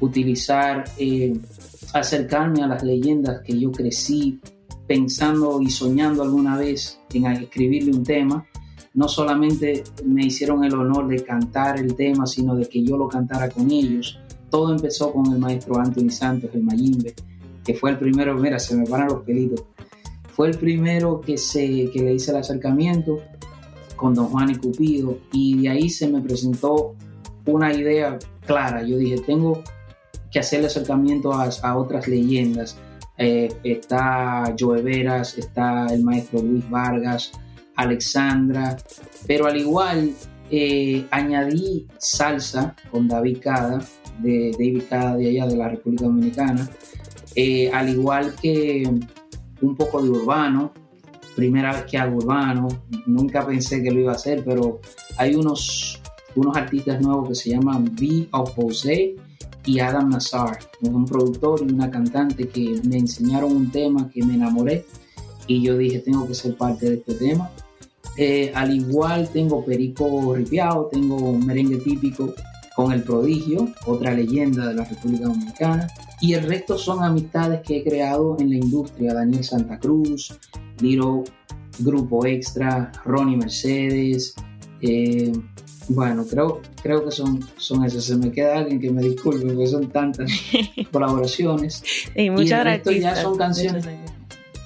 utilizar, 0.00 0.84
eh, 0.98 1.38
acercarme 1.92 2.62
a 2.62 2.66
las 2.66 2.82
leyendas 2.82 3.42
que 3.42 3.58
yo 3.58 3.70
crecí 3.70 4.40
pensando 4.86 5.60
y 5.60 5.70
soñando 5.70 6.22
alguna 6.22 6.56
vez 6.56 7.00
en 7.12 7.26
escribirle 7.26 7.92
un 7.92 8.02
tema. 8.02 8.44
No 8.92 9.08
solamente 9.08 9.84
me 10.04 10.26
hicieron 10.26 10.64
el 10.64 10.74
honor 10.74 11.06
de 11.06 11.22
cantar 11.22 11.78
el 11.78 11.94
tema, 11.94 12.26
sino 12.26 12.56
de 12.56 12.68
que 12.68 12.82
yo 12.82 12.96
lo 12.96 13.08
cantara 13.08 13.48
con 13.48 13.70
ellos. 13.70 14.18
Todo 14.50 14.74
empezó 14.74 15.12
con 15.12 15.32
el 15.32 15.38
maestro 15.38 15.78
Anthony 15.78 16.10
Santos, 16.10 16.50
el 16.54 16.64
Mayimbe, 16.64 17.14
que 17.64 17.74
fue 17.74 17.90
el 17.90 17.98
primero, 17.98 18.34
mira, 18.34 18.58
se 18.58 18.76
me 18.76 18.84
van 18.84 19.06
los 19.06 19.22
pelitos. 19.22 19.64
Fue 20.34 20.48
el 20.48 20.58
primero 20.58 21.20
que, 21.20 21.38
se, 21.38 21.88
que 21.92 22.02
le 22.02 22.14
hice 22.14 22.32
el 22.32 22.38
acercamiento 22.38 23.18
con 23.94 24.14
Don 24.14 24.26
Juan 24.26 24.50
y 24.50 24.56
Cupido 24.56 25.18
y 25.32 25.62
de 25.62 25.68
ahí 25.68 25.90
se 25.90 26.08
me 26.08 26.20
presentó 26.20 26.94
una 27.46 27.72
idea 27.72 28.18
clara. 28.46 28.82
Yo 28.82 28.96
dije, 28.96 29.18
tengo 29.24 29.62
que 30.30 30.38
hacer 30.38 30.60
el 30.60 30.66
acercamiento 30.66 31.32
a, 31.32 31.48
a 31.62 31.76
otras 31.76 32.08
leyendas. 32.08 32.76
Eh, 33.18 33.48
está 33.64 34.54
Joe 34.58 34.80
Veras, 34.80 35.36
está 35.36 35.86
el 35.92 36.02
maestro 36.02 36.40
Luis 36.40 36.68
Vargas, 36.70 37.32
Alexandra, 37.76 38.76
pero 39.26 39.46
al 39.46 39.58
igual 39.58 40.12
eh, 40.50 41.06
añadí 41.10 41.86
salsa 41.98 42.74
con 42.90 43.08
David 43.08 43.38
Cada, 43.42 43.78
de 44.20 44.52
David 44.52 44.82
Cada 44.88 45.16
de 45.16 45.28
allá 45.28 45.46
de 45.46 45.56
la 45.56 45.68
República 45.68 46.04
Dominicana, 46.04 46.68
eh, 47.34 47.70
al 47.72 47.88
igual 47.90 48.34
que 48.40 48.84
un 49.60 49.76
poco 49.76 50.02
de 50.02 50.08
urbano, 50.08 50.72
primera 51.36 51.72
vez 51.72 51.84
que 51.84 51.98
hago 51.98 52.16
urbano, 52.16 52.68
nunca 53.06 53.46
pensé 53.46 53.82
que 53.82 53.90
lo 53.90 54.00
iba 54.00 54.12
a 54.12 54.16
hacer, 54.16 54.42
pero 54.44 54.80
hay 55.16 55.34
unos, 55.34 56.00
unos 56.34 56.56
artistas 56.56 57.00
nuevos 57.00 57.28
que 57.28 57.34
se 57.34 57.50
llaman 57.50 57.94
B 57.94 58.28
of 58.32 58.54
y 59.64 59.80
Adam 59.80 60.10
Nazar, 60.10 60.58
un 60.82 61.04
productor 61.04 61.60
y 61.62 61.72
una 61.72 61.90
cantante 61.90 62.48
que 62.48 62.80
me 62.84 62.98
enseñaron 62.98 63.54
un 63.54 63.70
tema 63.70 64.10
que 64.10 64.24
me 64.24 64.34
enamoré 64.34 64.86
y 65.46 65.62
yo 65.62 65.76
dije 65.76 65.98
tengo 66.00 66.26
que 66.26 66.34
ser 66.34 66.56
parte 66.56 66.88
de 66.88 66.94
este 66.96 67.14
tema. 67.14 67.50
Eh, 68.16 68.52
al 68.54 68.74
igual 68.74 69.28
tengo 69.32 69.64
perico 69.64 70.34
ripiado, 70.34 70.88
tengo 70.92 71.32
merengue 71.32 71.78
típico 71.78 72.34
con 72.74 72.92
El 72.92 73.02
Prodigio, 73.02 73.68
otra 73.86 74.12
leyenda 74.12 74.68
de 74.68 74.74
la 74.74 74.84
República 74.84 75.24
Dominicana. 75.24 75.88
Y 76.20 76.34
el 76.34 76.44
resto 76.44 76.76
son 76.76 77.02
amistades 77.02 77.62
que 77.62 77.78
he 77.78 77.84
creado 77.84 78.36
en 78.38 78.50
la 78.50 78.56
industria. 78.56 79.14
Daniel 79.14 79.44
Santa 79.44 79.78
Cruz, 79.78 80.34
Liro 80.80 81.24
Grupo 81.78 82.26
Extra, 82.26 82.92
Ronnie 83.04 83.36
Mercedes. 83.36 84.34
Eh, 84.82 85.32
bueno, 85.90 86.24
creo, 86.24 86.60
creo 86.82 87.04
que 87.04 87.10
son, 87.10 87.40
son 87.56 87.84
esas. 87.84 88.04
Se 88.04 88.16
me 88.16 88.30
queda 88.30 88.58
alguien 88.58 88.80
que 88.80 88.90
me 88.90 89.02
disculpe 89.02 89.44
porque 89.44 89.66
son 89.66 89.88
tantas 89.88 90.30
colaboraciones. 90.92 91.82
Y 92.14 92.30
muchas 92.30 92.80
y 92.86 93.00
ya 93.00 93.16
son 93.16 93.36
canciones. 93.36 93.86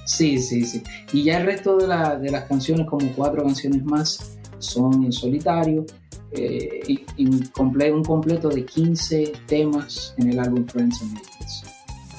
Sí, 0.04 0.38
sí, 0.38 0.66
sí. 0.66 0.82
Y 1.14 1.24
ya 1.24 1.38
el 1.38 1.46
resto 1.46 1.78
de, 1.78 1.86
la, 1.86 2.16
de 2.16 2.30
las 2.30 2.44
canciones, 2.44 2.86
como 2.86 3.10
cuatro 3.12 3.42
canciones 3.42 3.82
más, 3.84 4.36
son 4.58 5.04
en 5.04 5.12
solitario. 5.12 5.86
Eh, 6.32 6.80
y, 7.16 7.26
un, 7.26 7.46
completo, 7.46 7.94
un 7.94 8.04
completo 8.04 8.48
de 8.48 8.66
15 8.66 9.32
temas 9.46 10.14
en 10.18 10.30
el 10.30 10.38
álbum 10.40 10.66
Friends 10.66 11.00
and 11.00 11.18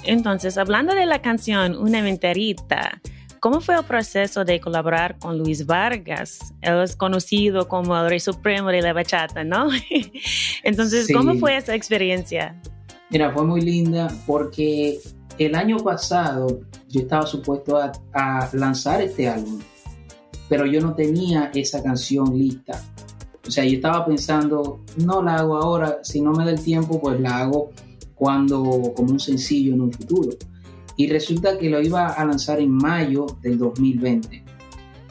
Entonces, 0.04 0.58
hablando 0.58 0.96
de 0.96 1.06
la 1.06 1.22
canción 1.22 1.76
Una 1.76 2.02
Menterita, 2.02 3.02
¿Cómo 3.46 3.62
fue 3.62 3.76
el 3.76 3.84
proceso 3.84 4.44
de 4.44 4.60
colaborar 4.60 5.20
con 5.20 5.38
Luis 5.38 5.68
Vargas? 5.68 6.40
Él 6.64 6.82
es 6.82 6.96
conocido 6.96 7.68
como 7.68 7.96
el 7.96 8.10
rey 8.10 8.20
supremo 8.20 8.70
de 8.70 8.82
la 8.82 8.92
bachata, 8.92 9.44
¿no? 9.44 9.68
Entonces, 10.64 11.08
¿cómo 11.16 11.36
fue 11.36 11.56
esa 11.56 11.76
experiencia? 11.76 12.60
Mira, 13.12 13.32
fue 13.32 13.46
muy 13.46 13.62
linda 13.62 14.08
porque 14.26 14.98
el 15.38 15.54
año 15.54 15.78
pasado 15.78 16.62
yo 16.90 17.02
estaba 17.02 17.28
supuesto 17.28 17.78
a, 17.78 17.92
a 18.14 18.50
lanzar 18.54 19.02
este 19.02 19.30
álbum, 19.30 19.62
pero 20.50 20.66
yo 20.66 20.82
no 20.82 20.96
tenía 20.96 21.52
esa 21.54 21.84
canción 21.84 22.36
lista. 22.36 22.82
O 23.48 23.52
sea, 23.52 23.64
yo 23.64 23.76
estaba 23.76 24.08
pensando, 24.08 24.80
no 24.98 25.22
la 25.22 25.36
hago 25.36 25.58
ahora, 25.58 26.00
si 26.02 26.20
no 26.20 26.32
me 26.32 26.46
da 26.46 26.50
el 26.50 26.64
tiempo, 26.64 27.00
pues 27.00 27.20
la 27.20 27.42
hago 27.42 27.70
cuando, 28.16 28.92
como 28.96 29.12
un 29.12 29.20
sencillo 29.20 29.76
en 29.76 29.82
un 29.82 29.94
futuro. 29.94 30.32
Y 30.98 31.08
resulta 31.08 31.58
que 31.58 31.70
lo 31.70 31.82
iba 31.82 32.08
a 32.08 32.26
lanzar 32.26 32.60
en 32.60 32.72
mayo 32.72 33.26
del 33.42 33.58
2020, 33.58 34.44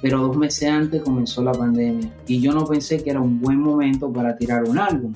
pero 0.00 0.20
dos 0.20 0.36
meses 0.36 0.68
antes 0.68 1.02
comenzó 1.02 1.42
la 1.42 1.52
pandemia 1.52 2.10
y 2.26 2.40
yo 2.40 2.52
no 2.52 2.64
pensé 2.64 3.02
que 3.02 3.10
era 3.10 3.20
un 3.20 3.40
buen 3.40 3.58
momento 3.58 4.12
para 4.12 4.36
tirar 4.36 4.64
un 4.64 4.78
álbum. 4.78 5.12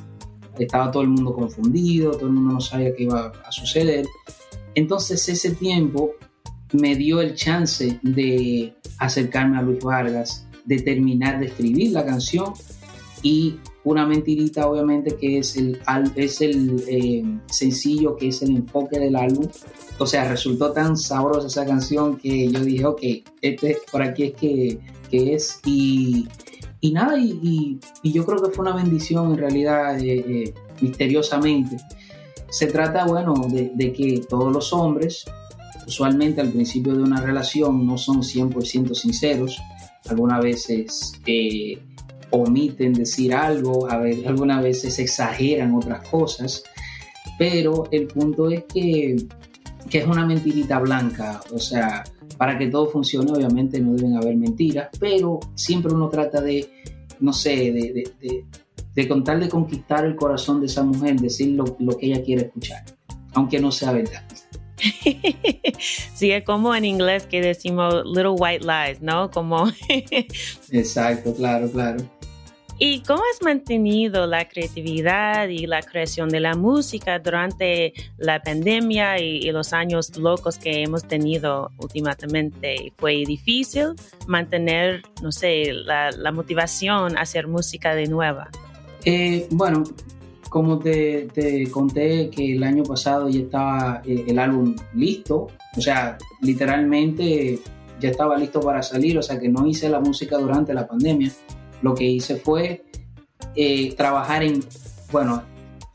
Estaba 0.59 0.91
todo 0.91 1.03
el 1.03 1.09
mundo 1.09 1.33
confundido, 1.33 2.13
todo 2.13 2.27
el 2.27 2.33
mundo 2.33 2.55
no 2.55 2.61
sabía 2.61 2.95
qué 2.95 3.05
iba 3.05 3.33
a 3.45 3.53
suceder. 3.53 4.07
Entonces 4.75 5.29
ese 5.29 5.53
tiempo 5.53 6.13
me 6.73 6.97
dio 6.97 7.21
el 7.21 7.35
chance 7.35 7.99
de 8.03 8.75
acercarme 8.99 9.59
a 9.59 9.63
Luis 9.63 9.83
Vargas, 9.83 10.47
de 10.65 10.81
terminar 10.81 11.41
de 11.41 11.47
escribir 11.47 11.93
la 11.93 12.05
canción 12.05 12.53
y 13.23 13.57
una 13.89 14.07
mentirita 14.07 14.69
obviamente 14.69 15.17
que 15.17 15.39
es 15.39 15.57
el, 15.57 15.81
es 16.15 16.41
el 16.41 16.85
eh, 16.89 17.25
sencillo, 17.47 18.17
que 18.17 18.29
es 18.29 18.43
el 18.43 18.51
enfoque 18.57 18.99
del 18.99 19.17
álbum. 19.17 19.47
O 19.99 20.07
sea, 20.07 20.29
resultó 20.29 20.73
tan 20.73 20.97
sabrosa 20.97 21.47
esa 21.47 21.67
canción 21.67 22.19
que 22.19 22.49
yo 22.49 22.61
dije, 22.61 22.85
ok, 22.85 23.03
este, 23.41 23.79
por 23.91 24.03
aquí 24.03 24.25
es 24.25 24.35
que, 24.35 24.79
que 25.11 25.35
es. 25.35 25.61
Y, 25.65 26.29
y 26.81 26.93
nada, 26.93 27.19
y, 27.19 27.81
y, 28.03 28.13
yo 28.13 28.25
creo 28.25 28.43
que 28.43 28.51
fue 28.51 28.65
una 28.67 28.77
bendición 28.77 29.33
en 29.33 29.39
realidad, 29.39 29.99
eh, 29.99 30.25
eh, 30.27 30.55
misteriosamente. 30.81 31.77
Se 32.51 32.67
trata, 32.67 33.07
bueno, 33.07 33.35
de, 33.51 33.93
que 33.93 34.23
todos 34.29 34.53
los 34.53 34.73
hombres, 34.73 35.25
usualmente 35.87 36.41
al 36.41 36.51
principio 36.51 36.95
de 36.95 37.03
una 37.03 37.21
relación, 37.21 37.87
no 37.87 37.99
son 37.99 38.23
100% 38.23 38.95
sinceros. 38.95 39.59
Algunas 40.09 40.43
veces 40.43 41.13
omiten 42.31 42.93
decir 42.93 43.35
algo, 43.35 43.91
a 43.91 43.99
ver, 43.99 44.27
algunas 44.27 44.63
veces 44.63 44.99
exageran 44.99 45.75
otras 45.75 46.07
cosas, 46.09 46.63
pero 47.39 47.89
el 47.91 48.07
punto 48.07 48.51
es 48.51 48.65
que, 48.65 49.17
que 49.89 49.99
es 49.99 50.07
una 50.07 50.27
mentirita 50.27 50.79
blanca, 50.79 51.41
o 51.53 51.59
sea, 51.59 52.05
para 52.37 52.59
que 52.59 52.69
todo 52.69 52.89
funcione 52.89 53.33
obviamente 53.33 53.81
no 53.81 53.95
deben 53.95 54.17
haber 54.17 54.37
mentiras, 54.37 54.89
pero 54.99 55.41
siempre 55.55 55.93
uno 55.93 56.09
trata 56.09 56.41
de, 56.41 56.69
no 57.21 57.33
sé, 57.33 57.73
de, 57.73 58.11
de, 58.21 58.45
de, 58.95 59.09
contar 59.09 59.41
de 59.41 59.49
conquistar 59.49 60.05
el 60.05 60.17
corazón 60.17 60.61
de 60.61 60.67
esa 60.67 60.83
mujer, 60.83 61.17
decir 61.17 61.55
lo, 61.55 61.77
lo 61.79 61.97
que 61.97 62.07
ella 62.07 62.23
quiere 62.23 62.43
escuchar, 62.43 62.85
aunque 63.33 63.59
no 63.61 63.73
sea 63.73 63.93
verdad. 63.93 64.23
sí, 66.15 66.31
es 66.31 66.45
como 66.45 66.75
en 66.75 66.85
inglés 66.85 67.27
que 67.27 67.41
decimos 67.41 68.05
little 68.05 68.37
white 68.39 68.65
lies, 68.65 69.01
¿no? 69.01 69.31
Como... 69.31 69.69
Exacto, 70.71 71.35
claro, 71.35 71.71
claro. 71.71 71.99
¿Y 72.81 73.01
cómo 73.01 73.23
has 73.35 73.43
mantenido 73.43 74.29
la 74.29 74.47
creatividad 74.47 75.49
y 75.49 75.67
la 75.67 75.83
creación 75.83 76.29
de 76.29 76.39
la 76.39 76.55
música 76.55 77.19
durante 77.19 77.93
la 78.19 78.41
pandemia 78.41 79.19
y, 79.19 79.51
los 79.51 79.73
años 79.73 80.17
locos 80.17 80.59
que 80.59 80.85
hemos 80.85 81.03
tenido 81.03 81.73
últimamente? 81.79 82.93
¿Fue 82.97 83.25
difícil 83.27 83.95
mantener, 84.29 85.03
no 85.23 85.33
sé, 85.33 85.73
la, 85.73 86.31
motivación 86.31 87.19
a 87.19 87.23
hacer 87.23 87.49
música 87.49 87.97
de 87.97 88.07
nueva? 88.07 88.49
Eh, 89.05 89.49
bueno, 89.51 89.83
como 90.49 90.79
te, 90.79 91.27
conté 91.73 92.31
que 92.31 92.53
el 92.55 92.63
año 92.63 92.85
pasado 92.85 93.29
ya 93.29 93.41
estaba 93.41 94.03
eh, 94.07 94.25
el 94.29 94.39
álbum 94.39 94.77
listo, 94.95 95.49
o 95.77 95.81
sea, 95.81 96.17
literalmente 96.43 97.59
ya 97.99 98.11
estaba 98.11 98.39
listo 98.39 98.61
para 98.61 98.83
salir, 98.85 99.19
o 99.19 99.23
sea 99.23 99.41
que 99.41 99.49
no 99.49 99.67
hice 99.67 99.89
la 99.89 99.99
música 99.99 100.39
durante 100.39 100.73
la 100.73 100.87
pandemia 100.87 101.33
lo 101.83 101.95
que 101.95 102.05
hice 102.05 102.37
fue 102.37 102.85
eh, 103.55 103.95
trabajar 103.97 104.43
en, 104.43 104.65
bueno, 105.11 105.43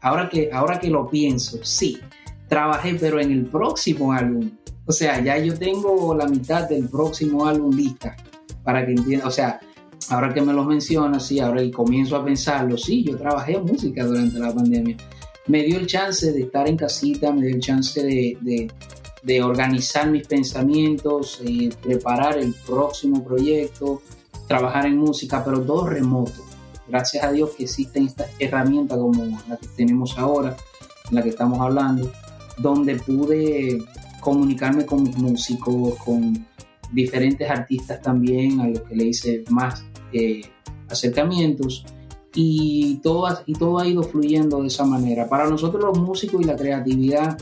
ahora 0.02 0.30
que, 0.30 0.50
ahora 0.52 0.80
que 0.80 0.90
lo 0.90 1.10
pienso, 1.10 1.60
sí, 1.64 2.00
trabajé, 2.48 2.96
pero 2.96 3.20
en 3.20 3.32
el 3.32 3.46
próximo 3.46 4.14
álbum. 4.14 4.52
O 4.86 4.92
sea, 4.92 5.24
ya 5.24 5.38
yo 5.38 5.58
tengo 5.58 6.14
la 6.14 6.28
mitad 6.28 6.68
del 6.68 6.90
próximo 6.90 7.46
álbum 7.46 7.76
lista, 7.76 8.16
para 8.64 8.86
que 8.86 8.92
entiendan, 8.92 9.28
o 9.28 9.32
sea, 9.32 9.60
ahora 10.10 10.34
que 10.34 10.42
me 10.42 10.54
lo 10.54 10.64
mencionas, 10.64 11.26
sí, 11.26 11.40
ahora 11.40 11.64
y 11.64 11.72
comienzo 11.72 12.18
a 12.18 12.26
pensarlo, 12.26 12.78
sí, 12.78 13.04
yo 13.04 13.18
trabajé 13.18 13.58
música 13.60 14.04
durante 14.06 14.40
la 14.40 14.54
pandemia. 14.54 14.98
Me 15.48 15.64
dio 15.64 15.78
el 15.78 15.88
chance 15.88 16.32
de 16.32 16.42
estar 16.42 16.68
en 16.68 16.78
casita, 16.78 17.32
me 17.32 17.46
dio 17.46 17.56
el 17.56 17.62
chance 17.62 18.02
de, 18.04 18.70
de, 19.24 19.44
organizar 19.44 20.10
mis 20.10 20.28
pensamientos, 20.28 21.42
eh, 21.46 21.70
preparar 21.82 22.38
el 22.38 22.54
próximo 22.66 23.24
proyecto, 23.24 24.02
trabajar 24.48 24.86
en 24.86 24.98
música, 24.98 25.44
pero 25.44 25.62
todo 25.62 25.88
remoto. 25.88 26.44
Gracias 26.88 27.24
a 27.24 27.32
Dios 27.32 27.52
que 27.52 27.64
existen 27.64 28.06
estas 28.08 28.30
herramientas 28.40 28.98
como 28.98 29.24
la 29.26 29.58
que 29.58 29.68
tenemos 29.76 30.18
ahora, 30.18 30.56
en 31.10 31.16
la 31.16 31.24
que 31.24 31.30
estamos 31.30 31.60
hablando, 31.60 32.12
donde 32.58 32.96
pude 32.96 33.84
comunicarme 34.20 34.86
con 34.86 35.04
mis 35.04 35.18
músicos, 35.18 35.96
con 35.96 36.46
diferentes 36.92 37.50
artistas 37.50 38.02
también, 38.02 38.60
a 38.60 38.68
los 38.68 38.82
que 38.82 38.96
le 38.96 39.06
hice 39.06 39.44
más 39.50 39.84
eh, 40.12 40.42
acercamientos. 40.90 41.86
Y 42.36 43.00
todo, 43.04 43.28
y 43.46 43.54
todo 43.54 43.78
ha 43.78 43.88
ido 43.88 44.02
fluyendo 44.02 44.62
de 44.62 44.68
esa 44.68 44.86
manera. 44.86 45.30
Para 45.30 45.48
nosotros 45.48 45.84
los 45.84 46.00
músicos 46.00 46.42
y 46.42 46.46
la 46.46 46.56
creatividad 46.56 47.38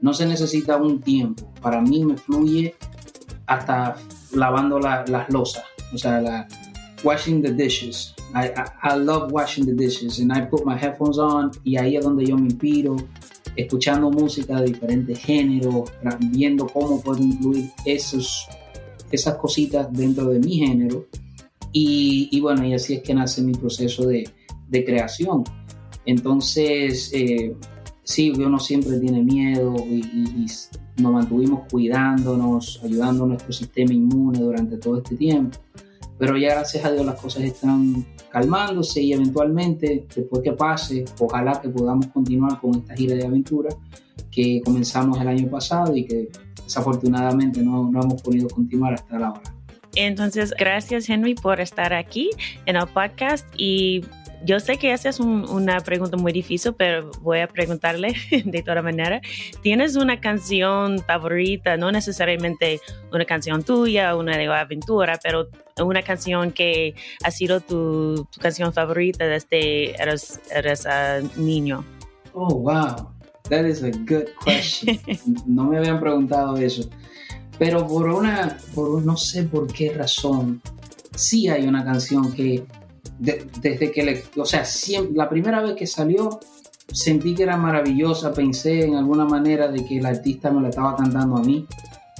no 0.00 0.14
se 0.14 0.26
necesita 0.26 0.78
un 0.78 1.00
tiempo. 1.00 1.52
Para 1.60 1.82
mí 1.82 2.04
me 2.04 2.16
fluye 2.16 2.74
hasta 3.46 3.96
lavando 4.32 4.78
las 4.78 5.28
losas 5.28 5.64
o 5.92 5.98
sea, 5.98 6.20
la, 6.20 6.46
washing 7.04 7.42
the 7.42 7.52
dishes. 7.52 8.14
I, 8.34 8.52
I, 8.82 8.94
love 8.94 9.32
washing 9.32 9.66
the 9.66 9.72
dishes 9.72 10.20
and 10.20 10.32
I 10.32 10.42
put 10.42 10.64
my 10.64 10.76
headphones 10.76 11.18
on 11.18 11.50
y 11.64 11.76
ahí 11.76 11.96
es 11.96 12.04
donde 12.04 12.24
yo 12.24 12.36
me 12.36 12.44
inspiro, 12.44 12.96
escuchando 13.56 14.10
música 14.10 14.60
de 14.60 14.66
diferentes 14.66 15.18
géneros, 15.18 15.90
viendo 16.30 16.66
cómo 16.66 17.00
puedo 17.00 17.22
incluir 17.22 17.70
esos, 17.84 18.46
esas 19.10 19.34
cositas 19.36 19.92
dentro 19.92 20.28
de 20.28 20.38
mi 20.38 20.58
género. 20.58 21.06
Y, 21.72 22.28
y 22.30 22.40
bueno, 22.40 22.64
y 22.64 22.74
así 22.74 22.94
es 22.94 23.02
que 23.02 23.14
nace 23.14 23.42
mi 23.42 23.52
proceso 23.52 24.06
de, 24.06 24.28
de 24.68 24.84
creación. 24.84 25.44
Entonces, 26.06 27.10
eh, 27.12 27.54
sí, 28.02 28.30
uno 28.30 28.58
siempre 28.58 28.98
tiene 28.98 29.22
miedo 29.22 29.74
y, 29.86 30.00
y, 30.44 30.46
nos 31.00 31.12
mantuvimos 31.12 31.62
cuidándonos, 31.70 32.80
ayudando 32.84 33.24
a 33.24 33.26
nuestro 33.28 33.52
sistema 33.52 33.92
inmune 33.92 34.38
durante 34.38 34.76
todo 34.76 34.98
este 34.98 35.16
tiempo. 35.16 35.58
Pero 36.18 36.36
ya 36.36 36.50
gracias 36.50 36.84
a 36.84 36.92
Dios 36.92 37.06
las 37.06 37.20
cosas 37.20 37.44
están 37.44 38.06
calmándose 38.30 39.00
y 39.00 39.12
eventualmente, 39.12 40.06
después 40.14 40.42
que 40.42 40.52
pase, 40.52 41.04
ojalá 41.18 41.60
que 41.60 41.68
podamos 41.70 42.06
continuar 42.08 42.60
con 42.60 42.76
esta 42.76 42.94
gira 42.94 43.16
de 43.16 43.26
aventura 43.26 43.70
que 44.30 44.60
comenzamos 44.64 45.20
el 45.20 45.28
año 45.28 45.48
pasado 45.50 45.96
y 45.96 46.04
que 46.04 46.28
desafortunadamente 46.62 47.62
no, 47.62 47.90
no 47.90 48.02
hemos 48.02 48.22
podido 48.22 48.48
continuar 48.48 48.94
hasta 48.94 49.18
la 49.18 49.30
hora. 49.30 49.54
Entonces, 49.96 50.54
gracias 50.56 51.08
Henry 51.08 51.34
por 51.34 51.60
estar 51.60 51.92
aquí 51.92 52.30
en 52.66 52.76
el 52.76 52.86
podcast 52.86 53.46
y 53.56 54.04
yo 54.44 54.60
sé 54.60 54.78
que 54.78 54.92
esa 54.92 55.08
es 55.08 55.20
un, 55.20 55.48
una 55.48 55.80
pregunta 55.80 56.16
muy 56.16 56.32
difícil, 56.32 56.72
pero 56.74 57.10
voy 57.20 57.40
a 57.40 57.48
preguntarle 57.48 58.14
de 58.44 58.62
toda 58.62 58.82
manera. 58.82 59.20
¿Tienes 59.62 59.96
una 59.96 60.20
canción 60.20 60.98
favorita? 61.00 61.76
No 61.76 61.92
necesariamente 61.92 62.80
una 63.12 63.24
canción 63.24 63.62
tuya, 63.62 64.16
una 64.16 64.36
de 64.36 64.46
aventura, 64.46 65.18
pero 65.22 65.48
una 65.78 66.02
canción 66.02 66.52
que 66.52 66.94
ha 67.24 67.30
sido 67.30 67.60
tu, 67.60 68.26
tu 68.30 68.40
canción 68.40 68.72
favorita 68.72 69.26
desde 69.26 69.92
eres, 70.00 70.40
eres 70.54 70.86
uh, 70.86 71.40
niño. 71.40 71.84
Oh, 72.32 72.54
wow. 72.54 73.12
That 73.48 73.64
is 73.66 73.82
a 73.82 73.90
good 73.90 74.28
question. 74.44 74.98
no 75.46 75.64
me 75.64 75.78
habían 75.78 76.00
preguntado 76.00 76.56
eso. 76.56 76.88
Pero 77.58 77.86
por 77.86 78.08
una, 78.08 78.56
por 78.74 79.02
no 79.04 79.16
sé 79.16 79.42
por 79.42 79.66
qué 79.66 79.92
razón, 79.92 80.62
sí 81.14 81.48
hay 81.48 81.66
una 81.66 81.84
canción 81.84 82.32
que 82.32 82.64
desde 83.20 83.92
que 83.92 84.02
le, 84.02 84.24
o 84.36 84.44
sea, 84.44 84.64
la 85.14 85.28
primera 85.28 85.60
vez 85.62 85.74
que 85.74 85.86
salió 85.86 86.40
sentí 86.92 87.34
que 87.34 87.44
era 87.44 87.56
maravillosa, 87.56 88.32
pensé 88.32 88.84
en 88.84 88.96
alguna 88.96 89.24
manera 89.24 89.68
de 89.68 89.84
que 89.84 89.98
el 89.98 90.06
artista 90.06 90.50
me 90.50 90.62
la 90.62 90.70
estaba 90.70 90.96
cantando 90.96 91.36
a 91.36 91.42
mí, 91.42 91.66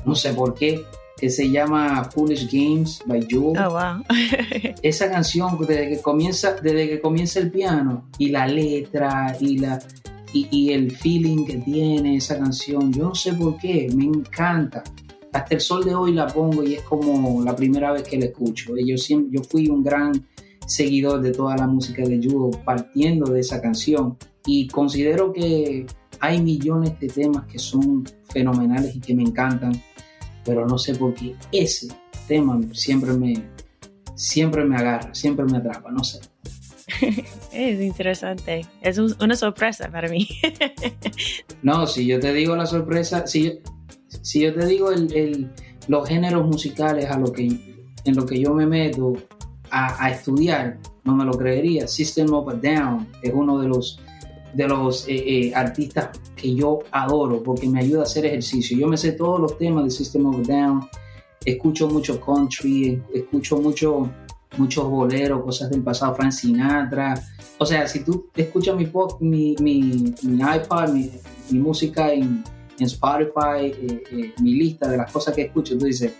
no 0.04 0.14
sé 0.14 0.32
por 0.32 0.54
qué, 0.54 0.84
que 1.16 1.28
se 1.28 1.50
llama 1.50 2.04
Foolish 2.04 2.50
Games 2.50 3.02
by 3.06 3.26
Jewel. 3.28 3.58
Oh, 3.58 3.70
wow. 3.70 4.04
Esa 4.82 5.10
canción 5.10 5.58
desde 5.66 5.88
que 5.88 6.00
comienza, 6.00 6.52
desde 6.52 6.88
que 6.88 7.00
comienza 7.00 7.40
el 7.40 7.50
piano 7.50 8.08
y 8.18 8.28
la 8.28 8.46
letra 8.46 9.36
y 9.40 9.58
la 9.58 9.80
y, 10.32 10.46
y 10.50 10.72
el 10.72 10.92
feeling 10.92 11.44
que 11.44 11.56
tiene 11.56 12.16
esa 12.16 12.38
canción, 12.38 12.92
yo 12.92 13.08
no 13.08 13.14
sé 13.16 13.32
por 13.32 13.58
qué, 13.58 13.88
me 13.92 14.04
encanta 14.04 14.84
hasta 15.32 15.54
el 15.54 15.60
sol 15.60 15.84
de 15.84 15.94
hoy 15.94 16.12
la 16.12 16.26
pongo 16.26 16.62
y 16.64 16.74
es 16.74 16.82
como 16.82 17.42
la 17.44 17.54
primera 17.54 17.92
vez 17.92 18.02
que 18.02 18.18
la 18.18 18.26
escucho. 18.26 18.74
Yo, 18.76 18.96
siempre, 18.96 19.38
yo 19.38 19.44
fui 19.44 19.68
un 19.68 19.82
gran 19.82 20.12
seguidor 20.70 21.20
de 21.20 21.32
toda 21.32 21.56
la 21.56 21.66
música 21.66 22.02
de 22.02 22.20
Judo 22.22 22.50
partiendo 22.64 23.32
de 23.32 23.40
esa 23.40 23.60
canción 23.60 24.16
y 24.46 24.68
considero 24.68 25.32
que 25.32 25.86
hay 26.20 26.40
millones 26.40 26.98
de 27.00 27.08
temas 27.08 27.46
que 27.46 27.58
son 27.58 28.04
fenomenales 28.28 28.94
y 28.94 29.00
que 29.00 29.14
me 29.14 29.22
encantan, 29.22 29.72
pero 30.44 30.66
no 30.66 30.78
sé 30.78 30.94
por 30.94 31.14
qué 31.14 31.34
ese 31.50 31.88
tema 32.28 32.60
siempre 32.72 33.12
me, 33.12 33.34
siempre 34.14 34.64
me 34.64 34.76
agarra, 34.76 35.14
siempre 35.14 35.44
me 35.44 35.58
atrapa, 35.58 35.90
no 35.90 36.04
sé. 36.04 36.20
Es 37.52 37.80
interesante, 37.80 38.60
es 38.80 38.98
una 38.98 39.34
sorpresa 39.34 39.90
para 39.90 40.08
mí. 40.08 40.28
no, 41.62 41.86
si 41.86 42.06
yo 42.06 42.20
te 42.20 42.32
digo 42.32 42.54
la 42.54 42.66
sorpresa, 42.66 43.26
si 43.26 43.60
si 44.22 44.40
yo 44.40 44.54
te 44.54 44.66
digo 44.66 44.90
el, 44.90 45.50
los 45.88 46.08
géneros 46.08 46.46
musicales 46.46 47.06
a 47.10 47.18
lo 47.18 47.32
que, 47.32 47.46
en 48.04 48.16
lo 48.16 48.26
que 48.26 48.40
yo 48.40 48.54
me 48.54 48.66
meto 48.66 49.14
a, 49.70 50.10
estudiar, 50.10 50.78
no 51.04 51.14
me 51.14 51.24
lo 51.24 51.32
creería. 51.32 51.86
System 51.86 52.32
of 52.32 52.48
a 52.48 52.54
Down 52.54 53.06
es 53.22 53.32
uno 53.34 53.58
de 53.58 53.68
los, 53.68 54.00
de 54.54 54.68
los 54.68 55.06
eh, 55.08 55.14
eh, 55.16 55.54
artistas 55.54 56.10
que 56.36 56.54
yo 56.54 56.80
adoro 56.90 57.42
porque 57.42 57.68
me 57.68 57.80
ayuda 57.80 58.00
a 58.00 58.02
hacer 58.04 58.26
ejercicio. 58.26 58.76
Yo 58.76 58.86
me 58.86 58.96
sé 58.96 59.12
todos 59.12 59.40
los 59.40 59.58
temas 59.58 59.84
de 59.84 59.90
System 59.90 60.26
of 60.26 60.36
a 60.40 60.52
Down, 60.52 60.88
escucho 61.44 61.88
mucho 61.88 62.20
country, 62.20 63.02
escucho 63.14 63.58
mucho 63.58 64.10
muchos 64.58 64.90
boleros, 64.90 65.44
cosas 65.44 65.70
del 65.70 65.82
pasado, 65.82 66.14
Frank 66.16 66.32
Sinatra. 66.32 67.14
O 67.58 67.64
sea, 67.64 67.86
si 67.86 68.00
tú 68.02 68.28
escuchas 68.34 68.76
mi, 68.76 68.90
mi, 69.20 69.54
mi, 69.60 70.14
mi 70.22 70.42
mi, 70.92 71.10
mi 71.50 71.58
música 71.58 72.12
en 72.12 72.42
en 72.80 72.86
Spotify 72.86 73.72
eh, 73.80 74.34
mi 74.40 74.54
lista 74.54 74.88
de 74.88 74.96
las 74.96 75.12
cosas 75.12 75.34
que 75.34 75.42
escucho, 75.42 75.76
tú 75.78 75.84
dices, 75.84 76.12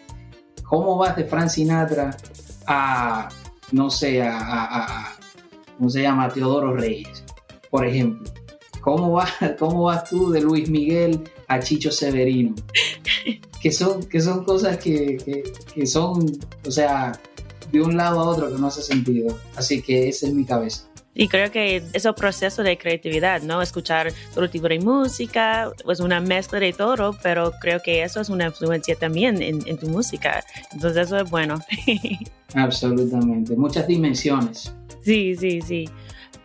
¿cómo 0.63 0.97
vas 0.99 1.17
de 1.17 1.25
Frank 1.25 1.49
Sinatra 1.49 2.17
a, 2.71 3.29
no 3.73 3.91
sé, 3.91 4.23
a, 4.23 5.17
¿cómo 5.77 5.91
se 5.91 6.03
llama? 6.03 6.29
Teodoro 6.29 6.75
Reyes, 6.75 7.25
por 7.69 7.85
ejemplo. 7.85 8.33
¿Cómo 8.81 9.21
¿Cómo 9.59 9.83
vas 9.85 10.09
tú 10.09 10.31
de 10.31 10.41
Luis 10.41 10.71
Miguel 10.71 11.29
a 11.49 11.59
Chicho 11.59 11.91
Severino? 11.91 12.55
Que 13.61 13.73
son, 13.73 14.05
que 14.05 14.21
son 14.21 14.45
cosas 14.45 14.79
que, 14.79 15.43
que 15.75 15.87
son, 15.87 16.25
o 16.67 16.71
sea, 16.71 17.13
de 17.73 17.83
un 17.83 17.97
lado 17.97 18.21
a 18.21 18.29
otro 18.29 18.51
que 18.51 18.59
no 18.59 18.69
hace 18.69 18.83
sentido. 18.83 19.37
Así 19.57 19.83
que 19.83 20.09
esa 20.09 20.29
es 20.29 20.33
mi 20.33 20.45
cabeza. 20.45 20.90
Y 21.21 21.29
creo 21.29 21.51
que 21.51 21.83
es 21.93 22.07
el 22.07 22.15
proceso 22.15 22.63
de 22.63 22.79
creatividad, 22.79 23.43
¿no? 23.43 23.61
Escuchar 23.61 24.11
todo 24.35 24.49
tipo 24.49 24.67
de 24.69 24.79
música, 24.79 25.71
pues 25.85 26.01
una 26.01 26.19
mezcla 26.19 26.59
de 26.59 26.73
todo, 26.73 27.15
pero 27.23 27.53
creo 27.61 27.83
que 27.83 28.03
eso 28.03 28.23
es 28.23 28.31
una 28.31 28.47
influencia 28.47 28.97
también 28.97 29.43
en, 29.43 29.61
en 29.69 29.77
tu 29.77 29.87
música. 29.91 30.43
Entonces 30.73 31.09
eso 31.09 31.19
es 31.19 31.29
bueno. 31.29 31.61
Absolutamente, 32.55 33.55
muchas 33.55 33.87
dimensiones. 33.87 34.75
Sí, 35.03 35.37
sí, 35.37 35.61
sí. 35.61 35.91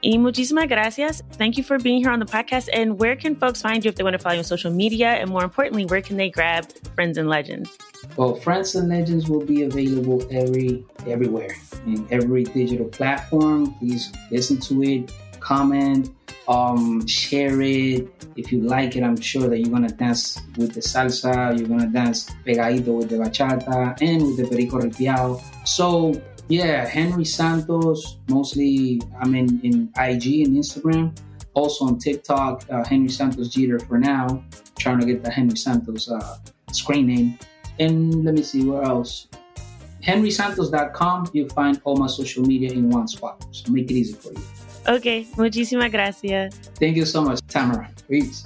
Y 0.06 0.20
muchísimas 0.20 0.68
gracias. 0.68 1.24
Thank 1.32 1.58
you 1.58 1.64
for 1.64 1.80
being 1.80 1.98
here 1.98 2.12
on 2.12 2.20
the 2.20 2.28
podcast. 2.28 2.70
And 2.72 3.00
where 3.00 3.16
can 3.16 3.36
folks 3.36 3.64
find 3.64 3.84
you 3.84 3.90
if 3.90 3.96
they 3.96 4.04
want 4.04 4.14
to 4.14 4.20
follow 4.20 4.36
you 4.36 4.40
on 4.42 4.44
social 4.44 4.70
media? 4.70 5.08
And 5.08 5.32
more 5.32 5.44
importantly, 5.44 5.86
where 5.86 6.04
can 6.04 6.16
they 6.16 6.30
grab 6.30 6.68
Friends 6.94 7.18
and 7.18 7.28
Legends? 7.28 7.76
Well, 8.16 8.36
Friends 8.36 8.76
and 8.76 8.88
Legends 8.88 9.28
will 9.28 9.44
be 9.44 9.64
available 9.64 10.22
every 10.30 10.86
everywhere 11.08 11.56
in 11.88 12.08
every 12.12 12.44
digital 12.44 12.86
platform. 12.86 13.74
Please 13.80 14.14
listen 14.30 14.60
to 14.60 14.84
it, 14.84 15.12
comment, 15.40 16.12
um, 16.48 17.08
share 17.08 17.60
it. 17.62 18.08
If 18.36 18.52
you 18.52 18.62
like 18.62 18.96
it, 18.96 19.02
I'm 19.02 19.20
sure 19.20 19.48
that 19.50 19.58
you're 19.58 19.72
gonna 19.72 19.90
dance 19.90 20.40
with 20.56 20.76
the 20.76 20.82
salsa, 20.82 21.58
you're 21.58 21.68
gonna 21.68 21.88
dance 21.88 22.30
pegadito 22.46 22.96
with 22.96 23.10
the 23.10 23.16
bachata 23.16 24.00
and 24.00 24.22
with 24.22 24.38
the 24.38 24.48
perico 24.48 24.82
ripiao. 24.82 25.42
So 25.66 26.22
yeah, 26.48 26.86
Henry 26.86 27.26
Santos, 27.26 28.18
mostly 28.30 29.02
I'm 29.20 29.36
in, 29.36 29.60
in 29.62 29.90
IG 29.98 30.46
and 30.46 30.58
Instagram. 30.58 31.18
Also 31.54 31.86
on 31.86 31.98
TikTok, 31.98 32.66
uh, 32.70 32.84
Henry 32.84 33.10
Santos 33.10 33.50
Jeter 33.50 33.80
for 33.80 33.98
now. 33.98 34.44
Trying 34.78 35.00
to 35.00 35.06
get 35.06 35.24
the 35.24 35.32
Henry 35.32 35.58
Santos 35.58 36.10
uh, 36.10 36.38
screen 36.72 37.08
name. 37.08 37.40
And 37.80 38.26
let 38.26 38.36
me 38.36 38.44
see 38.44 38.64
where 38.64 38.84
else. 38.84 39.28
HenrySantos.com, 40.04 41.32
you 41.34 41.50
find 41.50 41.82
all 41.84 41.98
my 41.98 42.08
social 42.08 42.44
media 42.44 42.72
in 42.72 42.90
one 42.90 43.08
spot. 43.08 43.44
So 43.52 43.72
make 43.72 43.90
it 43.90 43.96
easy 43.96 44.14
for 44.14 44.32
you. 44.32 44.44
Okay, 44.88 45.26
muchísimas 45.36 45.92
gracias. 45.92 46.54
Thank 46.80 46.96
you 46.96 47.06
so 47.06 47.24
much, 47.24 47.40
Tamara. 47.48 47.90
Peace. 48.08 48.44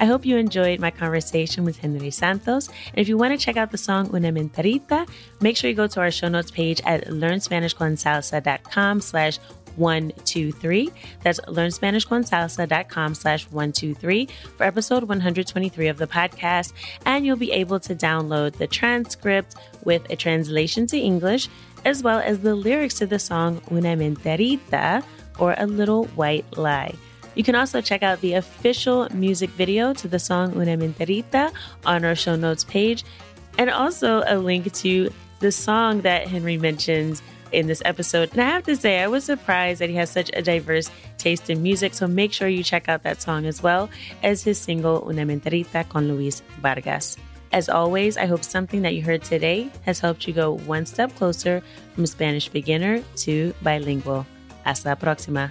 I 0.00 0.06
hope 0.06 0.24
you 0.24 0.38
enjoyed 0.38 0.80
my 0.80 0.90
conversation 0.90 1.62
with 1.64 1.76
Henry 1.76 2.10
Santos. 2.10 2.68
And 2.68 2.98
if 2.98 3.06
you 3.06 3.18
want 3.18 3.38
to 3.38 3.44
check 3.44 3.58
out 3.58 3.70
the 3.70 3.78
song 3.78 4.08
Una 4.14 4.32
Mentirita, 4.32 5.06
make 5.42 5.58
sure 5.58 5.68
you 5.68 5.76
go 5.76 5.86
to 5.86 6.00
our 6.00 6.10
show 6.10 6.28
notes 6.28 6.50
page 6.50 6.80
at 6.86 7.08
learnspanishconsalsa.com 7.08 9.02
slash 9.02 9.38
123. 9.76 10.90
That's 11.22 11.38
learnspanishconsalsa.com 11.40 13.14
slash 13.14 13.44
123 13.50 14.28
for 14.56 14.64
episode 14.64 15.04
123 15.04 15.88
of 15.88 15.98
the 15.98 16.06
podcast. 16.06 16.72
And 17.04 17.26
you'll 17.26 17.36
be 17.36 17.52
able 17.52 17.78
to 17.80 17.94
download 17.94 18.54
the 18.54 18.66
transcript 18.66 19.56
with 19.84 20.08
a 20.10 20.16
translation 20.16 20.86
to 20.88 20.98
English, 20.98 21.48
as 21.84 22.02
well 22.02 22.20
as 22.20 22.40
the 22.40 22.54
lyrics 22.54 22.94
to 22.94 23.06
the 23.06 23.18
song 23.18 23.60
Una 23.70 23.96
Mentirita 23.96 25.04
or 25.38 25.54
A 25.58 25.66
Little 25.66 26.04
White 26.06 26.56
Lie. 26.56 26.94
You 27.40 27.44
can 27.44 27.54
also 27.54 27.80
check 27.80 28.02
out 28.02 28.20
the 28.20 28.34
official 28.34 29.08
music 29.14 29.48
video 29.48 29.94
to 29.94 30.06
the 30.06 30.18
song 30.18 30.52
Una 30.60 30.76
Mentirita 30.76 31.50
on 31.86 32.04
our 32.04 32.14
show 32.14 32.36
notes 32.36 32.64
page, 32.64 33.02
and 33.56 33.70
also 33.70 34.22
a 34.26 34.36
link 34.36 34.70
to 34.84 35.08
the 35.38 35.50
song 35.50 36.02
that 36.02 36.28
Henry 36.28 36.58
mentions 36.58 37.22
in 37.50 37.66
this 37.66 37.80
episode. 37.86 38.28
And 38.32 38.42
I 38.42 38.44
have 38.44 38.64
to 38.64 38.76
say, 38.76 39.00
I 39.00 39.06
was 39.06 39.24
surprised 39.24 39.80
that 39.80 39.88
he 39.88 39.96
has 39.96 40.10
such 40.10 40.30
a 40.34 40.42
diverse 40.42 40.90
taste 41.16 41.48
in 41.48 41.62
music, 41.62 41.94
so 41.94 42.06
make 42.06 42.34
sure 42.34 42.46
you 42.46 42.62
check 42.62 42.90
out 42.90 43.04
that 43.04 43.22
song 43.22 43.46
as 43.46 43.62
well 43.62 43.88
as 44.22 44.42
his 44.42 44.60
single 44.60 45.08
Una 45.08 45.24
Mentirita 45.24 45.88
con 45.88 46.08
Luis 46.08 46.42
Vargas. 46.60 47.16
As 47.52 47.70
always, 47.70 48.18
I 48.18 48.26
hope 48.26 48.44
something 48.44 48.82
that 48.82 48.94
you 48.94 49.02
heard 49.02 49.22
today 49.22 49.70
has 49.86 49.98
helped 49.98 50.28
you 50.28 50.34
go 50.34 50.58
one 50.66 50.84
step 50.84 51.16
closer 51.16 51.62
from 51.94 52.04
Spanish 52.04 52.50
beginner 52.50 53.02
to 53.24 53.54
bilingual. 53.62 54.26
Hasta 54.62 54.90
la 54.90 54.94
próxima. 54.96 55.50